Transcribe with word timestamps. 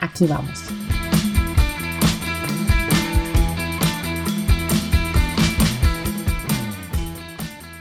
Aquí 0.00 0.26
vamos. 0.26 0.64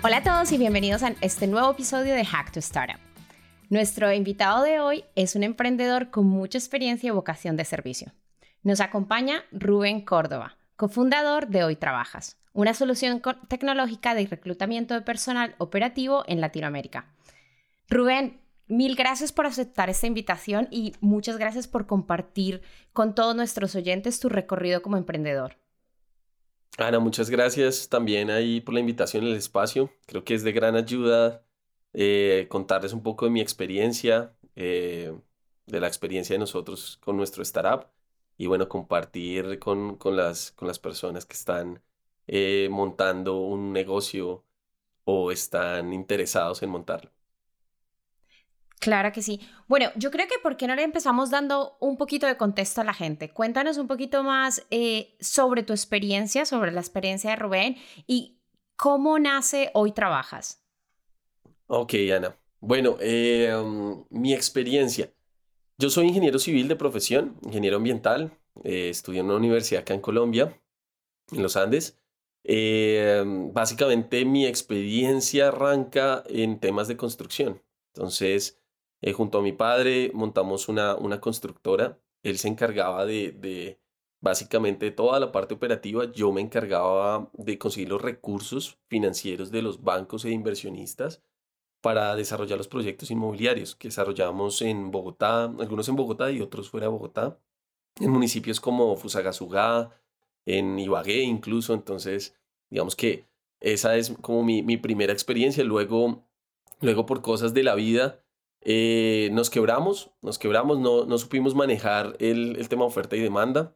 Hola 0.04 0.18
a 0.18 0.24
todos 0.24 0.52
y 0.52 0.58
bienvenidos 0.58 1.02
a 1.04 1.14
este 1.22 1.48
nuevo 1.48 1.72
episodio 1.72 2.14
de 2.14 2.26
Hack 2.26 2.52
to 2.52 2.60
Startup. 2.60 3.00
Nuestro 3.70 4.12
invitado 4.12 4.64
de 4.64 4.82
hoy 4.82 5.06
es 5.16 5.36
un 5.36 5.44
emprendedor 5.44 6.10
con 6.10 6.28
mucha 6.28 6.58
experiencia 6.58 7.08
y 7.08 7.12
vocación 7.12 7.56
de 7.56 7.64
servicio. 7.64 8.12
Nos 8.64 8.82
acompaña 8.82 9.44
Rubén 9.54 10.02
Córdoba, 10.02 10.58
cofundador 10.76 11.48
de 11.48 11.64
Hoy 11.64 11.78
Trabajas, 11.78 12.38
una 12.52 12.74
solución 12.74 13.22
tecnológica 13.48 14.14
de 14.14 14.28
reclutamiento 14.28 14.94
de 14.94 15.04
personal 15.04 15.56
operativo 15.58 16.26
en 16.28 16.42
Latinoamérica. 16.42 17.14
Rubén, 17.88 18.42
Mil 18.70 18.96
gracias 18.96 19.34
por 19.34 19.48
aceptar 19.48 19.90
esta 19.90 20.06
invitación 20.06 20.68
y 20.70 20.94
muchas 21.02 21.38
gracias 21.38 21.68
por 21.68 21.88
compartir 21.88 22.62
con 22.94 23.16
todos 23.16 23.36
nuestros 23.36 23.74
oyentes 23.74 24.20
tu 24.20 24.30
recorrido 24.30 24.84
como 24.84 24.96
emprendedor. 24.96 25.58
Ana, 26.78 27.00
muchas 27.00 27.32
gracias 27.32 27.90
también 27.90 28.30
ahí 28.30 28.62
por 28.62 28.76
la 28.76 28.80
invitación 28.80 29.26
el 29.26 29.36
espacio. 29.36 29.92
Creo 30.06 30.24
que 30.24 30.36
es 30.36 30.44
de 30.44 30.52
gran 30.52 30.76
ayuda 30.76 31.44
eh, 31.94 32.46
contarles 32.48 32.94
un 32.94 33.02
poco 33.02 33.26
de 33.26 33.32
mi 33.32 33.42
experiencia, 33.42 34.36
eh, 34.56 35.18
de 35.66 35.80
la 35.80 35.88
experiencia 35.88 36.36
de 36.36 36.40
nosotros 36.40 37.00
con 37.02 37.18
nuestro 37.18 37.42
startup 37.42 37.88
y 38.38 38.46
bueno, 38.46 38.70
compartir 38.70 39.58
con, 39.58 39.98
las, 40.16 40.52
con 40.52 40.68
las 40.68 40.78
personas 40.78 41.26
que 41.26 41.34
están 41.34 41.82
eh, 42.28 42.68
montando 42.70 43.40
un 43.40 43.74
negocio 43.74 44.46
o 45.06 45.32
están 45.32 45.92
interesados 45.92 46.62
en 46.62 46.70
montarlo. 46.70 47.10
Claro 48.80 49.12
que 49.12 49.22
sí. 49.22 49.42
Bueno, 49.68 49.92
yo 49.98 50.10
creo 50.10 50.28
que 50.28 50.40
por 50.42 50.56
qué 50.56 50.66
no 50.66 50.76
le 50.76 50.84
empezamos 50.84 51.30
dando 51.30 51.78
un 51.82 51.98
poquito 51.98 52.26
de 52.28 52.38
contexto 52.38 52.80
a 52.80 52.86
la 52.86 52.94
gente. 52.94 53.30
Cuéntanos 53.30 53.78
un 53.78 53.88
poquito 53.88 54.24
más 54.24 54.66
eh, 54.72 55.18
sobre 55.20 55.64
tu 55.64 55.74
experiencia, 55.74 56.46
sobre 56.46 56.72
la 56.72 56.80
experiencia 56.80 57.30
de 57.32 57.36
Rubén 57.36 57.76
y 58.08 58.40
cómo 58.78 59.20
nace 59.20 59.70
Hoy 59.74 59.92
Trabajas. 59.92 60.64
Ok, 61.68 61.94
Ana. 62.16 62.38
Bueno, 62.62 62.98
um, 63.62 64.06
mi 64.10 64.34
experiencia. 64.34 65.12
Yo 65.78 65.90
soy 65.90 66.08
ingeniero 66.08 66.40
civil 66.40 66.70
de 66.70 66.78
profesión, 66.78 67.38
ingeniero 67.44 67.78
ambiental. 67.78 68.32
Eh, 68.64 68.90
estudié 68.90 69.20
en 69.20 69.26
una 69.26 69.36
universidad 69.36 69.82
acá 69.82 69.94
en 69.94 70.02
Colombia, 70.02 70.58
en 71.32 71.44
los 71.44 71.58
Andes. 71.58 71.98
básicamente 73.54 74.24
mi 74.24 74.46
experiencia 74.46 75.50
arranca 75.50 76.24
en 76.30 76.60
temas 76.60 76.88
de 76.88 76.96
construcción. 76.96 77.62
Entonces, 77.94 78.59
eh, 79.02 79.14
junto 79.14 79.40
a 79.40 79.42
mi 79.42 79.54
padre 79.54 80.12
montamos 80.14 80.68
una, 80.70 80.96
una 80.96 81.20
constructora. 81.22 82.00
Él 82.24 82.38
se 82.38 82.48
encargaba 82.48 83.06
de, 83.06 83.32
de 83.32 83.80
básicamente 84.20 84.92
toda 84.92 85.20
la 85.20 85.32
parte 85.32 85.54
operativa. 85.54 86.12
Yo 86.12 86.32
me 86.32 86.42
encargaba 86.42 87.30
de 87.34 87.58
conseguir 87.58 87.90
los 87.90 88.02
recursos 88.02 88.78
financieros 88.88 89.52
de 89.52 89.62
los 89.62 89.84
bancos 89.84 90.26
e 90.26 90.32
inversionistas 90.32 91.24
para 91.82 92.16
desarrollar 92.16 92.58
los 92.58 92.68
proyectos 92.68 93.10
inmobiliarios 93.12 93.76
que 93.76 93.88
desarrollamos 93.88 94.62
en 94.62 94.92
Bogotá, 94.92 95.46
algunos 95.46 95.88
en 95.88 95.96
Bogotá 95.96 96.32
y 96.32 96.42
otros 96.42 96.70
fuera 96.70 96.88
de 96.88 96.92
Bogotá, 96.92 97.40
en 98.00 98.12
municipios 98.12 98.60
como 98.60 98.96
Fusagasugá, 98.98 99.92
en 100.46 100.78
Ibagué 100.78 101.22
incluso. 101.22 101.74
Entonces, 101.74 102.38
digamos 102.70 102.96
que 102.96 103.28
esa 103.62 103.96
es 103.98 104.12
como 104.22 104.44
mi, 104.44 104.62
mi 104.64 104.78
primera 104.78 105.14
experiencia. 105.14 105.64
Luego, 105.64 106.26
luego 106.82 107.06
por 107.06 107.22
cosas 107.22 107.54
de 107.54 107.64
la 107.64 107.76
vida, 107.76 108.24
eh, 108.62 109.30
nos 109.32 109.50
quebramos, 109.50 110.12
nos 110.22 110.38
quebramos, 110.38 110.80
no, 110.80 111.06
no 111.06 111.18
supimos 111.18 111.56
manejar 111.56 112.16
el, 112.20 112.58
el, 112.58 112.70
tema 112.70 112.86
oferta 112.86 113.16
y 113.16 113.22
demanda. 113.22 113.74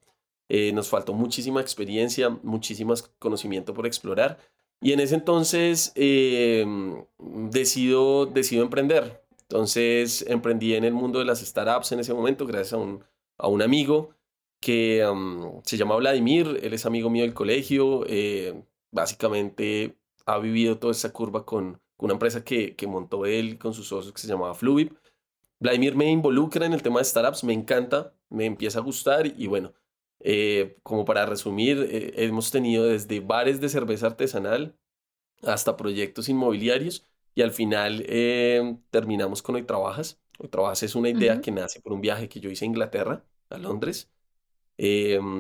Eh, 0.50 0.74
nos 0.74 0.90
faltó 0.90 1.14
muchísima 1.14 1.62
experiencia, 1.62 2.30
muchísimo 2.44 2.94
conocimiento 3.20 3.74
por 3.74 3.88
explorar. 3.88 4.40
Y 4.82 4.92
en 4.92 5.00
ese 5.00 5.16
entonces 5.16 5.94
eh, 5.96 6.66
decido, 7.18 8.26
decido 8.26 8.64
emprender. 8.64 9.24
Entonces 9.44 10.26
emprendí 10.28 10.76
en 10.76 10.84
el 10.84 10.94
mundo 10.94 11.20
de 11.20 11.26
las 11.26 11.40
startups 11.40 11.92
en 11.92 12.00
ese 12.00 12.14
momento 12.14 12.46
gracias 12.46 12.74
a 12.74 12.78
un, 12.78 13.04
a 13.38 13.48
un 13.48 13.62
amigo 13.62 14.16
que 14.60 15.06
se 15.66 15.78
llama 15.78 15.98
Vladimir, 15.98 16.60
él 16.64 16.74
es 16.74 16.86
amigo 16.86 17.10
mío 17.10 17.24
del 17.24 17.34
colegio, 17.34 18.06
básicamente 18.92 19.98
ha 20.26 20.40
vivido 20.40 20.80
toda 20.80 20.92
esa 20.92 21.12
curva 21.12 21.46
con, 21.46 21.83
una 22.04 22.14
empresa 22.14 22.44
que, 22.44 22.76
que 22.76 22.86
montó 22.86 23.26
él 23.26 23.58
con 23.58 23.74
sus 23.74 23.88
socios 23.88 24.14
que 24.14 24.22
se 24.22 24.28
llamaba 24.28 24.54
Fluid. 24.54 24.92
Vladimir 25.60 25.96
me 25.96 26.12
involucra 26.12 26.66
en 26.66 26.74
el 26.74 26.82
tema 26.82 27.00
de 27.00 27.06
startups, 27.06 27.46
me 27.46 27.54
encanta, 27.54 28.14
me 28.30 28.46
empieza 28.46 28.80
a 28.80 28.82
gustar 28.82 29.26
y 29.26 29.48
bueno, 29.48 29.74
eh, 30.20 30.78
como 30.84 31.06
para 31.06 31.26
resumir, 31.26 31.88
eh, 31.90 32.14
hemos 32.18 32.52
tenido 32.52 32.86
desde 32.86 33.22
bares 33.22 33.62
de 33.62 33.70
cerveza 33.70 34.08
artesanal 34.08 34.76
hasta 35.44 35.78
proyectos 35.78 36.28
inmobiliarios 36.28 37.06
y 37.36 37.42
al 37.42 37.52
final 37.52 38.04
eh, 38.08 38.78
terminamos 38.90 39.42
con 39.42 39.56
Hoy 39.56 39.64
Trabajas. 39.64 40.20
Hoy 40.40 40.50
Trabajas 40.50 40.84
es 40.84 40.96
una 40.96 41.10
idea 41.10 41.40
que 41.40 41.52
nace 41.52 41.80
por 41.80 41.94
un 41.94 42.02
viaje 42.02 42.28
que 42.28 42.42
yo 42.42 42.50
hice 42.50 42.66
a 42.66 42.68
Inglaterra, 42.68 43.24
a 43.50 43.58
Londres. 43.58 44.10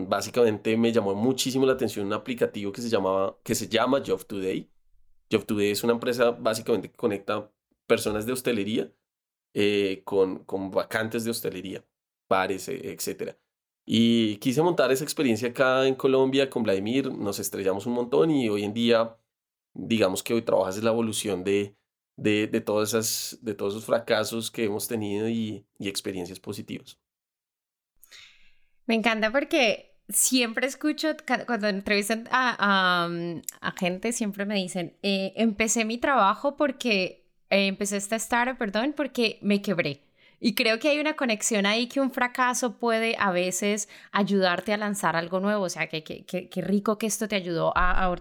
básicamente 0.07 0.77
me 0.77 0.93
llamó 0.93 1.13
muchísimo 1.15 1.65
la 1.65 1.73
atención 1.73 2.05
un 2.05 2.13
aplicativo 2.13 2.71
que 2.71 2.81
se, 2.81 2.89
llamaba, 2.89 3.37
que 3.43 3.55
se 3.55 3.67
llama 3.67 4.01
Job 4.05 4.25
Today 4.25 4.72
Job 5.33 5.45
Today 5.45 5.71
es 5.71 5.83
una 5.83 5.93
empresa 5.93 6.31
básicamente 6.31 6.89
que 6.89 6.97
conecta 6.97 7.51
personas 7.87 8.25
de 8.25 8.33
hostelería 8.33 8.91
eh, 9.53 10.01
con, 10.05 10.43
con 10.45 10.71
vacantes 10.71 11.23
de 11.23 11.31
hostelería, 11.31 11.83
bares, 12.29 12.67
e, 12.69 12.91
etc. 12.91 13.35
Y 13.85 14.37
quise 14.37 14.61
montar 14.61 14.91
esa 14.91 15.03
experiencia 15.03 15.49
acá 15.49 15.87
en 15.87 15.95
Colombia 15.95 16.49
con 16.49 16.63
Vladimir, 16.63 17.11
nos 17.11 17.39
estrellamos 17.39 17.85
un 17.85 17.93
montón 17.93 18.31
y 18.31 18.47
hoy 18.49 18.63
en 18.63 18.73
día, 18.73 19.17
digamos 19.73 20.23
que 20.23 20.33
hoy 20.33 20.41
trabajas 20.41 20.77
en 20.77 20.85
la 20.85 20.91
evolución 20.91 21.43
de, 21.43 21.75
de, 22.15 22.47
de, 22.47 22.61
todas 22.61 22.89
esas, 22.89 23.39
de 23.41 23.55
todos 23.55 23.73
esos 23.73 23.85
fracasos 23.85 24.51
que 24.51 24.65
hemos 24.65 24.87
tenido 24.87 25.27
y, 25.27 25.65
y 25.77 25.87
experiencias 25.89 26.39
positivas. 26.39 26.99
Me 28.85 28.95
encanta 28.95 29.31
porque 29.31 29.92
siempre 30.09 30.67
escucho, 30.67 31.15
cuando 31.45 31.67
entrevistan 31.67 32.27
a, 32.31 33.07
a, 33.61 33.71
gente, 33.77 34.11
siempre 34.11 34.45
me 34.45 34.55
dicen, 34.55 34.93
eh, 35.01 35.33
empecé 35.35 35.85
mi 35.85 35.97
trabajo 35.97 36.55
porque, 36.57 37.25
eh, 37.49 37.67
empecé 37.67 37.97
esta 37.97 38.15
startup, 38.17 38.57
perdón, 38.57 38.93
porque 38.95 39.39
me 39.41 39.61
quebré. 39.61 40.01
Y 40.45 40.55
creo 40.55 40.77
que 40.77 40.89
hay 40.89 40.99
una 40.99 41.13
conexión 41.13 41.65
ahí 41.65 41.87
que 41.87 42.01
un 42.01 42.11
fracaso 42.11 42.73
puede 42.73 43.15
a 43.17 43.31
veces 43.31 43.87
ayudarte 44.11 44.73
a 44.73 44.77
lanzar 44.77 45.15
algo 45.15 45.39
nuevo. 45.39 45.63
O 45.63 45.69
sea, 45.69 45.87
que, 45.87 46.03
que, 46.03 46.61
rico 46.61 46.97
que 46.97 47.07
esto 47.07 47.29
te 47.29 47.37
ayudó 47.37 47.71
a, 47.77 48.13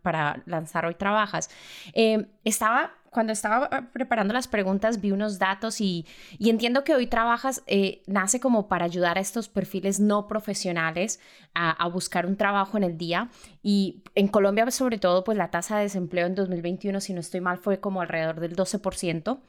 para 0.00 0.40
lanzar 0.46 0.86
Hoy 0.86 0.94
Trabajas. 0.94 1.50
Eh, 1.92 2.26
estaba 2.44 2.92
cuando 3.10 3.32
estaba 3.32 3.68
ah, 3.72 3.88
preparando 3.92 4.32
las 4.32 4.46
preguntas 4.46 5.00
vi 5.00 5.10
unos 5.10 5.40
datos 5.40 5.80
y, 5.80 6.06
entiendo 6.38 6.84
que 6.84 6.94
hoy 6.94 7.08
trabajas, 7.08 7.64
eh, 7.66 8.02
nace 8.06 8.38
como 8.38 8.68
para 8.68 8.84
ayudar 8.84 9.18
a 9.18 9.20
estos 9.20 9.48
perfiles 9.48 9.98
no 9.98 10.28
profesionales 10.28 11.18
a, 11.54 11.88
buscar 11.88 12.24
un 12.24 12.36
trabajo 12.36 12.76
en 12.76 12.84
el 12.84 12.96
día. 12.96 13.30
Y 13.64 14.04
en 14.14 14.28
Colombia, 14.28 14.70
sobre 14.70 14.98
todo, 14.98 15.24
pues 15.24 15.36
la 15.36 15.50
tasa 15.50 15.78
de 15.78 15.84
desempleo 15.84 16.26
en 16.26 16.36
2021, 16.36 17.00
si 17.00 17.14
no 17.14 17.20
estoy 17.20 17.40
mal, 17.40 17.58
fue 17.58 17.80
como 17.80 18.00
alrededor 18.00 18.38
del 18.38 18.54
12%. 18.54 19.40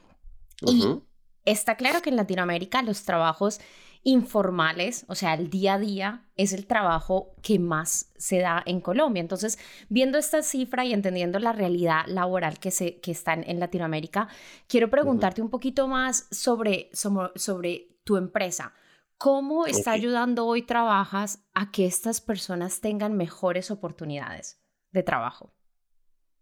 Y 0.62 1.02
está 1.46 1.76
claro 1.76 2.02
que 2.02 2.10
en 2.10 2.16
Latinoamérica 2.16 2.82
los 2.82 3.04
trabajos 3.04 3.60
informales, 4.06 5.04
o 5.08 5.16
sea, 5.16 5.34
el 5.34 5.50
día 5.50 5.74
a 5.74 5.78
día 5.80 6.22
es 6.36 6.52
el 6.52 6.68
trabajo 6.68 7.34
que 7.42 7.58
más 7.58 8.12
se 8.16 8.38
da 8.38 8.62
en 8.64 8.80
Colombia. 8.80 9.20
Entonces, 9.20 9.58
viendo 9.88 10.16
esta 10.16 10.42
cifra 10.42 10.84
y 10.84 10.92
entendiendo 10.92 11.40
la 11.40 11.52
realidad 11.52 12.06
laboral 12.06 12.60
que, 12.60 12.70
se, 12.70 13.00
que 13.00 13.10
está 13.10 13.34
en 13.34 13.58
Latinoamérica, 13.58 14.28
quiero 14.68 14.90
preguntarte 14.90 15.42
un 15.42 15.50
poquito 15.50 15.88
más 15.88 16.28
sobre, 16.30 16.88
sobre, 16.92 17.88
tu 18.04 18.16
empresa. 18.16 18.72
¿Cómo 19.18 19.66
está 19.66 19.90
ayudando 19.90 20.46
hoy 20.46 20.62
Trabajas 20.62 21.44
a 21.52 21.72
que 21.72 21.86
estas 21.86 22.20
personas 22.20 22.80
tengan 22.80 23.16
mejores 23.16 23.72
oportunidades 23.72 24.60
de 24.92 25.02
trabajo? 25.02 25.52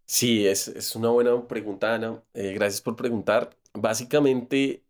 Sí, 0.05 0.45
es, 0.45 0.67
es 0.67 0.95
una 0.95 1.09
buena 1.09 1.47
pregunta, 1.47 1.95
Ana. 1.95 2.23
Eh, 2.35 2.53
gracias 2.53 2.81
por 2.81 2.95
preguntar. 2.95 3.57
Básicamente, 3.73 4.84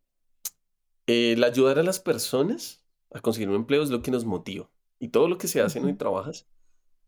el 1.08 1.44
ayudar 1.44 1.80
a 1.80 1.84
las 1.84 2.00
personas 2.00 2.84
a 3.12 3.22
conseguir 3.22 3.50
un 3.50 3.56
empleo 3.56 3.84
es 3.84 3.90
lo 3.90 4.02
que 4.02 4.12
nos 4.12 4.26
motiva. 4.26 4.70
Y 5.00 5.10
todo 5.10 5.28
lo 5.28 5.38
que 5.38 5.48
se 5.48 5.62
hace 5.62 5.80
en 5.80 5.86
Hoy 5.86 5.94
Trabajas 5.94 6.48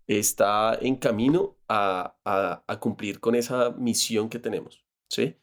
está 0.08 0.78
en 0.80 0.96
camino 0.96 1.58
a, 1.68 2.16
a, 2.66 2.80
cumplir 2.80 3.20
con 3.20 3.36
esa 3.36 3.72
misión 3.72 4.30
que 4.30 4.40
tenemos. 4.40 4.86
¿sí? 5.10 5.36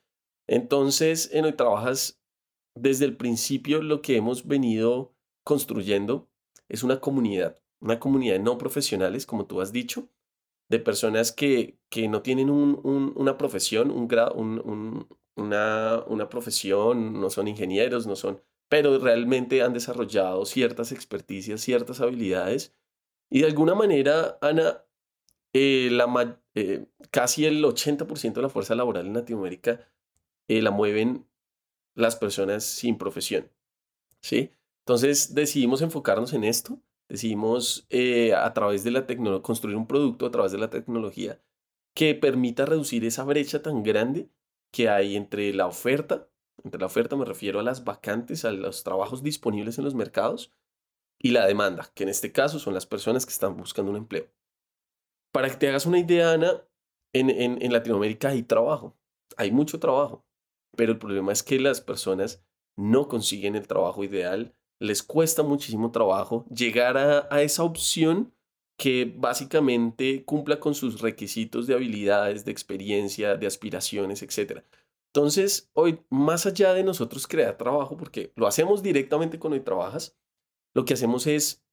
Entonces, 0.46 1.30
en 1.32 1.44
Hoy 1.44 1.52
Trabajas, 1.52 2.20
desde 2.74 3.04
el 3.04 3.16
principio 3.16 3.82
lo 3.82 4.02
que 4.02 4.16
hemos 4.16 4.46
venido 4.46 5.14
construyendo 5.44 6.28
es 6.68 6.82
una 6.82 7.00
comunidad, 7.00 7.60
una 7.80 8.00
comunidad 8.00 8.34
de 8.34 8.40
no 8.40 8.58
profesionales, 8.58 9.26
como 9.26 9.46
tú 9.46 9.60
has 9.60 9.72
dicho, 9.72 10.08
de 10.68 10.78
personas 10.78 11.32
que, 11.32 11.78
que 11.90 12.08
no 12.08 12.22
tienen 12.22 12.50
un, 12.50 12.80
una 13.16 13.36
profesión, 13.36 13.90
un, 13.90 14.08
un, 14.64 15.06
una, 15.36 16.02
una 16.06 16.28
profesión, 16.28 17.20
no 17.20 17.30
son 17.30 17.48
ingenieros, 17.48 18.06
no 18.06 18.16
son, 18.16 18.40
pero 18.68 18.98
realmente 18.98 19.62
han 19.62 19.72
desarrollado 19.72 20.44
ciertas 20.46 20.92
experticias, 20.92 21.60
ciertas 21.60 22.00
habilidades. 22.00 22.74
Y 23.30 23.40
de 23.40 23.46
alguna 23.46 23.74
manera, 23.74 24.38
Ana, 24.40 24.84
eh, 25.52 25.88
la, 25.92 26.40
eh, 26.54 26.86
casi 27.10 27.46
el 27.46 27.64
80% 27.64 28.34
de 28.34 28.42
la 28.42 28.48
fuerza 28.48 28.74
laboral 28.74 29.06
en 29.06 29.14
Latinoamérica 29.14 29.88
eh, 30.48 30.60
la 30.60 30.72
mueven 30.72 31.26
las 31.94 32.16
personas 32.16 32.64
sin 32.64 32.98
profesión. 32.98 33.50
¿sí? 34.20 34.50
Entonces 34.80 35.34
decidimos 35.34 35.80
enfocarnos 35.82 36.32
en 36.32 36.44
esto, 36.44 36.80
decidimos 37.08 37.86
a 38.36 38.52
través 38.54 38.82
de 38.82 38.90
la 38.90 39.06
tecnología, 39.06 39.42
construir 39.42 39.76
un 39.76 39.86
producto 39.86 40.26
a 40.26 40.30
través 40.30 40.52
de 40.52 40.58
la 40.58 40.70
tecnología 40.70 41.40
que 41.94 42.14
permita 42.16 42.66
reducir 42.66 43.04
esa 43.04 43.22
brecha 43.24 43.62
tan 43.62 43.84
grande 43.84 44.28
que 44.74 44.88
hay 44.88 45.14
entre 45.14 45.54
la 45.54 45.68
oferta, 45.68 46.28
entre 46.64 46.80
la 46.80 46.86
oferta 46.86 47.14
me 47.14 47.24
refiero 47.24 47.60
a 47.60 47.62
las 47.62 47.84
vacantes, 47.84 48.44
a 48.44 48.50
los 48.50 48.82
trabajos 48.82 49.22
disponibles 49.22 49.78
en 49.78 49.84
los 49.84 49.94
mercados, 49.94 50.52
y 51.16 51.30
la 51.30 51.46
demanda, 51.46 51.92
que 51.94 52.02
en 52.02 52.08
este 52.08 52.32
caso 52.32 52.58
son 52.58 52.74
las 52.74 52.84
personas 52.84 53.24
que 53.24 53.30
están 53.30 53.56
buscando 53.56 53.92
un 53.92 53.98
empleo. 53.98 54.26
Para 55.32 55.48
que 55.48 55.54
te 55.54 55.68
hagas 55.68 55.86
una 55.86 56.00
idea, 56.00 56.32
Ana, 56.32 56.64
en, 57.12 57.30
en, 57.30 57.72
Latinoamérica 57.72 58.30
hay 58.30 58.42
trabajo, 58.42 58.96
hay 59.36 59.52
mucho 59.52 59.78
trabajo, 59.78 60.26
pero 60.76 60.90
el 60.90 60.98
problema 60.98 61.30
es 61.30 61.44
que 61.44 61.60
las 61.60 61.80
personas 61.80 62.44
no 62.76 63.06
consiguen 63.06 63.54
el 63.54 63.68
trabajo 63.68 64.02
ideal, 64.02 64.56
les 64.80 65.04
cuesta 65.04 65.44
muchísimo 65.44 65.92
trabajo 65.92 66.46
llegar 66.50 66.98
a, 66.98 67.28
a 67.30 67.42
esa 67.42 67.62
opción 67.62 68.33
que 68.76 69.12
básicamente 69.16 70.24
cumpla 70.24 70.58
con 70.60 70.74
sus 70.74 71.00
requisitos 71.00 71.66
de 71.66 71.74
habilidades, 71.74 72.44
de 72.44 72.52
experiencia, 72.52 73.36
de 73.36 73.46
aspiraciones, 73.46 74.22
etc. 74.22 74.62
Entonces, 75.06 75.70
hoy, 75.74 76.00
más 76.10 76.46
allá 76.46 76.74
de 76.74 76.82
nosotros 76.82 77.26
crear 77.26 77.56
trabajo, 77.56 77.96
porque 77.96 78.32
lo 78.34 78.46
hacemos 78.46 78.82
directamente 78.82 79.38
con 79.38 79.52
Hoy 79.52 79.60
Trabajas, 79.60 80.16
lo 80.74 80.84
que 80.84 80.94
hacemos 80.94 81.26
es 81.26 81.64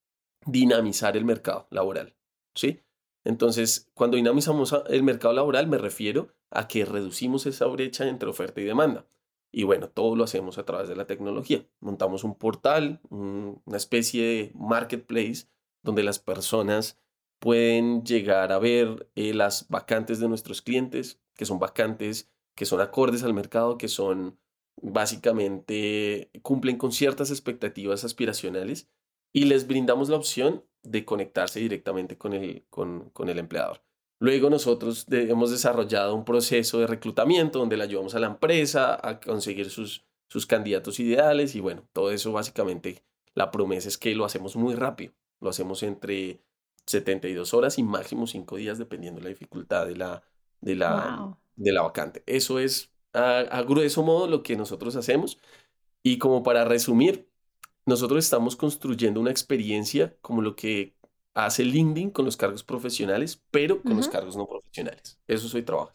dinamizar 0.45 1.17
el 1.17 1.25
mercado 1.25 1.67
laboral, 1.71 2.15
¿sí? 2.53 2.81
Entonces, 3.23 3.89
cuando 3.93 4.17
dinamizamos 4.17 4.75
el 4.87 5.03
mercado 5.03 5.33
laboral, 5.33 5.67
me 5.67 5.77
refiero 5.77 6.33
a 6.49 6.67
que 6.67 6.85
reducimos 6.85 7.45
esa 7.45 7.65
brecha 7.67 8.07
entre 8.07 8.29
oferta 8.29 8.61
y 8.61 8.65
demanda. 8.65 9.07
Y 9.51 9.63
bueno, 9.63 9.89
todo 9.89 10.15
lo 10.15 10.23
hacemos 10.23 10.57
a 10.57 10.65
través 10.65 10.87
de 10.87 10.95
la 10.95 11.05
tecnología. 11.05 11.65
Montamos 11.79 12.23
un 12.23 12.35
portal, 12.35 13.01
una 13.09 13.77
especie 13.77 14.23
de 14.23 14.51
marketplace 14.55 15.47
donde 15.83 16.03
las 16.03 16.19
personas 16.19 16.99
pueden 17.39 18.03
llegar 18.03 18.51
a 18.51 18.59
ver 18.59 19.09
eh, 19.15 19.33
las 19.33 19.67
vacantes 19.69 20.19
de 20.19 20.29
nuestros 20.29 20.61
clientes, 20.61 21.19
que 21.35 21.45
son 21.45 21.59
vacantes 21.59 22.31
que 22.55 22.65
son 22.65 22.81
acordes 22.81 23.23
al 23.23 23.33
mercado, 23.33 23.77
que 23.77 23.87
son 23.87 24.37
básicamente 24.81 26.31
cumplen 26.41 26.77
con 26.77 26.91
ciertas 26.91 27.29
expectativas 27.31 28.03
aspiracionales 28.03 28.89
y 29.33 29.45
les 29.45 29.67
brindamos 29.67 30.09
la 30.09 30.17
opción 30.17 30.65
de 30.83 31.05
conectarse 31.05 31.59
directamente 31.59 32.17
con 32.17 32.33
el, 32.33 32.65
con, 32.69 33.09
con 33.11 33.29
el 33.29 33.39
empleador. 33.39 33.83
Luego 34.19 34.49
nosotros 34.49 35.07
hemos 35.09 35.51
desarrollado 35.51 36.13
un 36.13 36.25
proceso 36.25 36.79
de 36.79 36.87
reclutamiento 36.87 37.59
donde 37.59 37.77
le 37.77 37.83
ayudamos 37.83 38.13
a 38.15 38.19
la 38.19 38.27
empresa 38.27 38.99
a 39.01 39.19
conseguir 39.19 39.69
sus, 39.69 40.05
sus 40.27 40.45
candidatos 40.45 40.99
ideales 40.99 41.55
y 41.55 41.59
bueno, 41.59 41.87
todo 41.93 42.11
eso 42.11 42.31
básicamente 42.31 43.03
la 43.33 43.49
promesa 43.49 43.87
es 43.87 43.97
que 43.97 44.13
lo 44.13 44.25
hacemos 44.25 44.55
muy 44.55 44.75
rápido. 44.75 45.13
Lo 45.41 45.49
hacemos 45.49 45.83
entre 45.83 46.41
72 46.85 47.53
horas 47.53 47.77
y 47.77 47.83
máximo 47.83 48.27
5 48.27 48.55
días, 48.55 48.77
dependiendo 48.77 49.19
de 49.19 49.25
la 49.25 49.29
dificultad 49.29 49.85
de 49.85 49.95
la, 49.95 50.23
de 50.61 50.75
la, 50.75 51.37
de 51.55 51.71
la 51.71 51.81
vacante. 51.81 52.23
Eso 52.25 52.59
es 52.59 52.91
a, 53.13 53.61
grueso 53.63 54.03
modo 54.03 54.27
lo 54.27 54.43
que 54.43 54.55
nosotros 54.55 54.95
hacemos. 54.95 55.37
Y 56.03 56.17
como 56.17 56.43
para 56.43 56.65
resumir, 56.65 57.29
nosotros 57.85 58.23
estamos 58.23 58.55
construyendo 58.55 59.19
una 59.19 59.31
experiencia 59.31 60.15
como 60.21 60.41
lo 60.41 60.55
que 60.55 60.95
hace 61.33 61.63
LinkedIn 61.63 62.11
con 62.11 62.25
los 62.25 62.37
cargos 62.37 62.63
profesionales, 62.63 63.41
pero 63.51 63.81
con 63.81 63.95
los 63.95 64.09
cargos 64.09 64.35
no 64.35 64.47
profesionales. 64.47 65.19
Eso 65.27 65.47
soy 65.47 65.63
trabajo. 65.63 65.93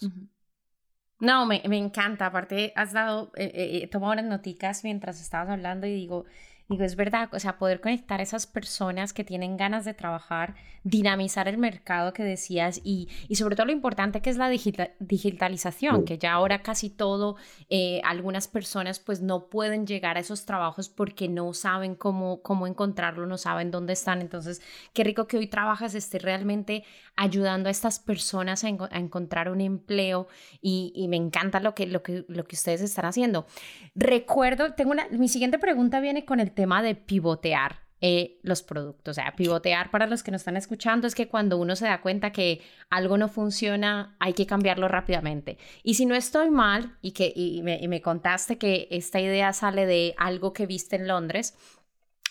No, 1.19 1.47
me, 1.47 1.63
me, 1.67 1.79
encanta. 1.79 2.27
Aparte, 2.27 2.73
has 2.77 2.93
dado, 2.93 3.33
eh, 3.37 3.51
eh, 3.55 3.81
he 3.83 3.87
tomado 3.89 4.13
unas 4.13 4.27
noticas 4.27 4.85
mientras 4.85 5.21
estabas 5.21 5.49
hablando 5.49 5.87
y 5.87 5.95
digo, 5.95 6.27
Digo, 6.69 6.83
es 6.83 6.97
verdad, 6.97 7.29
o 7.33 7.39
sea, 7.39 7.59
poder 7.59 7.81
conectar 7.81 8.19
a 8.19 8.25
esas 8.25 8.49
personas 8.49 9.13
que 9.13 9.23
tienen 9.23 9.57
ganas 9.57 9.85
de 9.85 9.95
trabajar, 9.95 10.57
dinamizar 10.83 11.47
el 11.47 11.59
mercado 11.59 12.13
que 12.13 12.25
decías 12.25 12.81
y, 12.83 13.09
y 13.29 13.37
sobre 13.37 13.55
todo 13.55 13.67
lo 13.67 13.73
importante 13.73 14.21
que 14.21 14.31
es 14.31 14.37
la 14.37 14.49
digitalización, 14.49 16.05
que 16.05 16.19
ya 16.19 16.33
ahora 16.33 16.63
casi 16.63 16.91
todo, 16.91 17.37
eh, 17.71 18.01
algunas 18.05 18.49
personas 18.49 18.99
pues 18.99 19.21
no 19.23 19.47
pueden 19.47 19.87
llegar 19.87 20.17
a 20.17 20.21
esos 20.21 20.45
trabajos 20.45 20.89
porque 20.89 21.29
no 21.29 21.53
saben 21.55 21.95
cómo, 21.95 22.43
cómo 22.43 22.67
encontrarlo, 22.67 23.27
no 23.27 23.39
saben 23.39 23.71
dónde 23.71 23.93
están. 23.93 24.21
Entonces, 24.21 24.61
qué 24.93 25.05
rico 25.05 25.29
que 25.29 25.39
hoy 25.39 25.47
trabajas, 25.47 25.95
esté 25.95 26.19
realmente 26.19 26.83
ayudando 27.17 27.69
a 27.69 27.73
estas 27.73 27.99
personas 27.99 28.65
a, 28.65 28.69
encontrar 28.69 29.51
un 29.51 29.61
empleo 29.61 30.29
y, 30.61 31.07
me 31.09 31.17
encanta 31.17 31.61
lo 31.61 31.75
que, 31.75 31.87
lo, 31.87 32.03
que, 32.03 32.25
lo 32.29 32.45
que 32.45 32.57
ustedes 32.57 32.81
están 32.81 33.07
haciendo. 33.07 33.47
Recuerdo, 33.95 34.75
tengo 34.75 34.91
una, 34.91 35.09
mi 35.11 35.29
siguiente 35.29 35.59
pregunta 35.59 36.01
viene 36.01 36.25
con 36.25 36.41
el 36.41 36.53
tema 36.53 36.83
de 36.83 36.95
pivotear 36.95 37.87
eh, 38.03 38.39
los 38.43 38.63
productos. 38.63 39.13
O 39.13 39.15
sea, 39.15 39.35
pivotear 39.37 39.91
para 39.91 40.07
los 40.07 40.23
que 40.23 40.31
nos 40.31 40.43
están 40.43 40.59
escuchando 40.59 41.07
es 41.07 41.15
que 41.15 41.29
cuando 41.29 41.57
uno 41.57 41.75
se 41.77 41.87
da 41.87 42.03
cuenta 42.03 42.31
que 42.31 42.61
algo 42.91 43.17
no 43.17 43.27
funciona, 43.29 44.15
hay 44.19 44.35
que 44.35 44.45
cambiarlo 44.45 44.87
rápidamente. 44.87 45.57
Y 45.83 45.95
si 45.95 46.05
no 46.05 46.15
estoy 46.15 46.51
mal, 46.51 46.99
y 47.01 47.13
que 47.13 47.33
y 47.35 47.63
me, 47.63 48.03
contaste 48.03 48.59
que 48.59 48.87
esta 48.91 49.19
idea 49.19 49.55
sale 49.55 49.87
de 49.87 50.15
algo 50.19 50.53
que 50.53 50.67
viste 50.67 50.97
en 50.97 51.09
Londres, 51.09 51.57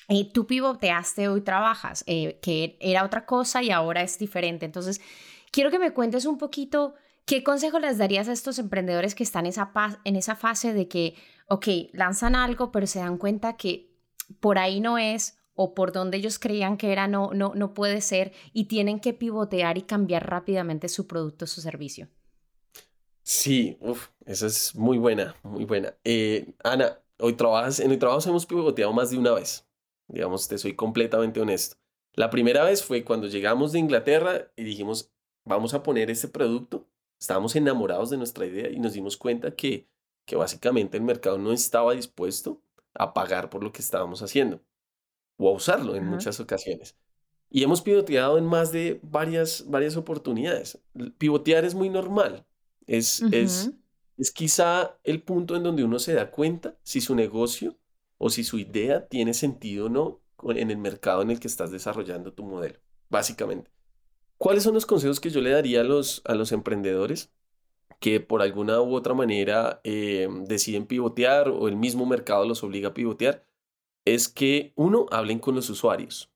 eh, 0.08 0.30
tú 0.32 0.46
pivoteaste 0.46 1.28
hoy 1.28 1.42
trabajas, 1.42 2.04
eh, 2.08 2.40
que 2.42 2.78
era 2.80 3.04
otra 3.04 3.26
cosa 3.26 3.64
y 3.64 3.72
ahora 3.72 4.02
es 4.02 4.18
diferente. 4.20 4.66
Entonces, 4.66 5.02
quiero 5.52 5.72
que 5.72 5.80
me 5.80 5.94
cuentes 5.94 6.26
un 6.26 6.38
poquito 6.38 6.94
qué 7.26 7.44
consejo 7.44 7.80
les 7.80 7.98
darías 7.98 8.28
a 8.28 8.34
estos 8.34 8.60
emprendedores 8.60 9.16
que 9.16 9.24
están 9.24 9.46
esa, 9.46 9.72
en 10.04 10.16
esa 10.16 10.36
fase 10.36 10.74
de 10.74 10.88
que, 10.88 11.16
ok, 11.48 11.68
lanzan 11.94 12.36
algo, 12.36 12.72
pero 12.72 12.88
se 12.88 13.00
dan 13.00 13.18
cuenta 13.18 13.58
que 13.58 13.92
por 14.40 14.58
ahí 14.58 14.80
no 14.80 14.98
es 14.98 15.38
o 15.56 15.74
por 15.74 15.92
donde 15.92 16.18
ellos 16.18 16.38
creían 16.38 16.78
que 16.78 16.92
era 16.92 17.08
no, 17.08 17.32
no, 17.34 17.54
no 17.56 17.74
puede 17.74 18.02
ser 18.02 18.34
y 18.54 18.66
tienen 18.66 19.00
que 19.00 19.14
pivotear 19.14 19.78
y 19.78 19.84
cambiar 19.84 20.30
rápidamente 20.30 20.90
su 20.90 21.08
producto 21.08 21.48
su 21.48 21.62
servicio. 21.62 22.10
Sí, 23.24 23.78
uf, 23.80 24.10
esa 24.26 24.46
es 24.46 24.76
muy 24.76 25.00
buena, 25.00 25.36
muy 25.42 25.66
buena. 25.66 25.96
Eh, 26.04 26.54
Ana, 26.64 27.00
hoy 27.18 27.34
trabajas, 27.34 27.80
en 27.80 27.90
hoy 27.90 27.98
trabajo 27.98 28.30
hemos 28.30 28.46
pivoteado 28.46 28.94
más 28.94 29.10
de 29.10 29.18
una 29.18 29.32
vez. 29.32 29.65
Digamos, 30.08 30.48
te 30.48 30.58
soy 30.58 30.76
completamente 30.76 31.42
honesto. 31.42 31.78
La 32.14 32.30
primera 32.30 32.64
vez 32.64 32.84
fue 32.84 33.04
cuando 33.04 33.28
llegamos 33.28 33.72
de 33.72 33.80
Inglaterra 33.80 34.52
y 34.56 34.64
dijimos, 34.64 35.12
vamos 35.44 35.74
a 35.74 35.84
poner 35.84 36.10
este 36.10 36.28
producto. 36.28 36.88
Estábamos 37.20 37.56
enamorados 37.56 38.10
de 38.10 38.18
nuestra 38.18 38.46
idea 38.46 38.70
y 38.70 38.80
nos 38.80 38.94
dimos 38.94 39.18
cuenta 39.18 39.52
que, 39.52 39.88
que 40.26 40.36
básicamente 40.36 40.98
el 40.98 41.04
mercado 41.04 41.38
no 41.38 41.52
estaba 41.52 41.94
dispuesto 41.94 42.62
a 42.94 43.14
pagar 43.14 43.50
por 43.50 43.64
lo 43.64 43.72
que 43.72 43.82
estábamos 43.82 44.22
haciendo 44.22 44.62
o 45.38 45.50
a 45.50 45.54
usarlo 45.54 45.96
en 45.96 46.06
muchas 46.06 46.40
ocasiones. 46.40 46.96
Y 47.50 47.64
hemos 47.64 47.82
pivoteado 47.82 48.38
en 48.38 48.46
más 48.46 48.72
de 48.72 49.00
varias, 49.04 49.66
varias 49.68 49.98
oportunidades. 49.98 50.80
Pivotear 51.18 51.66
es 51.66 51.76
muy 51.76 51.90
normal. 51.90 52.46
Es, 52.88 53.22
es, 53.32 53.72
es 54.18 54.32
quizá 54.32 54.98
el 55.04 55.22
punto 55.22 55.56
en 55.56 55.64
donde 55.64 55.84
uno 55.84 56.00
se 56.00 56.14
da 56.14 56.32
cuenta 56.32 56.78
si 56.84 57.02
su 57.02 57.16
negocio 57.16 57.78
o 58.18 58.30
si 58.30 58.44
su 58.44 58.58
idea 58.58 59.08
tiene 59.08 59.34
sentido 59.34 59.88
o 59.88 59.90
no 59.90 60.22
en 60.56 60.72
el 60.72 60.78
mercado 60.78 61.22
en 61.22 61.32
el 61.32 61.40
que 61.40 61.48
estás 61.48 61.72
desarrollando 61.72 62.34
tu 62.34 62.44
modelo, 62.44 62.80
básicamente. 63.10 63.72
¿Cuáles 64.38 64.64
son 64.64 64.74
los 64.74 64.86
consejos 64.86 65.20
que 65.20 65.30
yo 65.30 65.42
le 65.42 65.52
daría 65.52 65.82
a 65.82 65.86
los, 65.86 66.22
a 66.26 66.36
los 66.36 66.52
emprendedores? 66.52 67.32
que 68.00 68.20
por 68.20 68.42
alguna 68.42 68.82
u 68.82 68.94
otra 68.94 69.14
manera 69.14 69.82
eh, 69.84 70.28
deciden 70.48 70.86
pivotear 70.86 71.50
o 71.50 71.68
el 71.68 71.76
mismo 71.76 72.06
mercado 72.06 72.46
los 72.46 72.64
obliga 72.64 72.90
a 72.90 72.94
pivotear, 72.94 73.46
es 74.06 74.30
que 74.30 74.74
uno, 74.76 75.08
hablen 75.12 75.40
con 75.40 75.56
los 75.56 75.70
usuarios. 75.70 76.32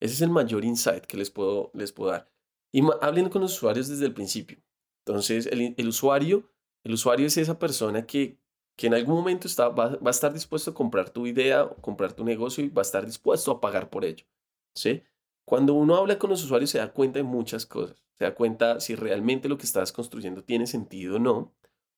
Ese 0.00 0.14
es 0.14 0.20
el 0.20 0.30
mayor 0.30 0.64
insight 0.64 1.04
que 1.04 1.16
les 1.16 1.30
puedo, 1.30 1.72
les 1.74 1.92
puedo 1.92 2.12
dar. 2.12 2.30
Y 2.70 2.82
hablen 3.00 3.28
con 3.28 3.42
los 3.42 3.56
usuarios 3.56 3.88
desde 3.88 4.06
el 4.06 4.14
principio. 4.14 4.58
Entonces, 5.04 5.46
el, 5.46 5.74
el, 5.76 5.88
usuario, 5.88 6.48
el 6.84 6.92
usuario 6.92 7.26
es 7.26 7.36
esa 7.36 7.58
persona 7.58 8.06
que 8.06 8.38
que 8.78 8.86
en 8.86 8.94
algún 8.94 9.16
momento 9.16 9.48
está, 9.48 9.70
va, 9.70 9.96
va, 9.96 10.06
a 10.06 10.10
estar 10.10 10.32
dispuesto 10.32 10.70
a 10.70 10.74
comprar 10.74 11.10
tu 11.10 11.26
idea, 11.26 11.68
comprar 11.80 12.12
tu 12.12 12.22
negocio 12.22 12.62
y 12.62 12.68
va 12.68 12.82
a 12.82 12.84
estar 12.84 13.04
dispuesto 13.04 13.50
a 13.50 13.60
pagar 13.60 13.90
por 13.90 14.04
ello. 14.04 14.24
¿sí? 14.72 15.02
Cuando 15.44 15.74
uno 15.74 15.96
habla 15.96 16.16
con 16.16 16.30
los 16.30 16.44
usuarios 16.44 16.70
se 16.70 16.78
da 16.78 16.92
cuenta 16.92 17.18
de 17.18 17.24
muchas 17.24 17.66
cosas. 17.66 18.00
Se 18.14 18.24
da 18.24 18.36
cuenta 18.36 18.78
si 18.78 18.94
realmente 18.94 19.48
lo 19.48 19.58
que 19.58 19.66
estás 19.66 19.90
construyendo 19.90 20.44
tiene 20.44 20.68
sentido 20.68 21.16
o 21.16 21.18
no, 21.18 21.52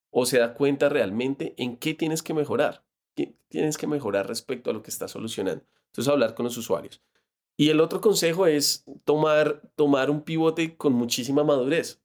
o 0.08 0.24
se 0.24 0.38
da 0.38 0.54
cuenta 0.54 0.88
realmente 0.88 1.52
en 1.58 1.76
qué 1.76 1.92
tienes 1.92 2.22
que 2.22 2.32
mejorar, 2.32 2.82
qué 3.14 3.34
tienes 3.48 3.76
que 3.76 3.86
mejorar 3.86 4.26
respecto 4.26 4.70
a 4.70 4.72
lo 4.72 4.82
que 4.82 4.90
estás 4.90 5.10
solucionando. 5.10 5.62
Entonces, 5.88 6.10
hablar 6.10 6.34
con 6.34 6.44
los 6.44 6.56
usuarios. 6.56 7.02
Y 7.58 7.68
el 7.68 7.80
otro 7.80 8.00
consejo 8.00 8.46
es 8.46 8.86
tomar, 9.04 9.60
tomar 9.76 10.08
un 10.08 10.22
pivote 10.22 10.78
con 10.78 10.94
muchísima 10.94 11.44
madurez. 11.44 12.00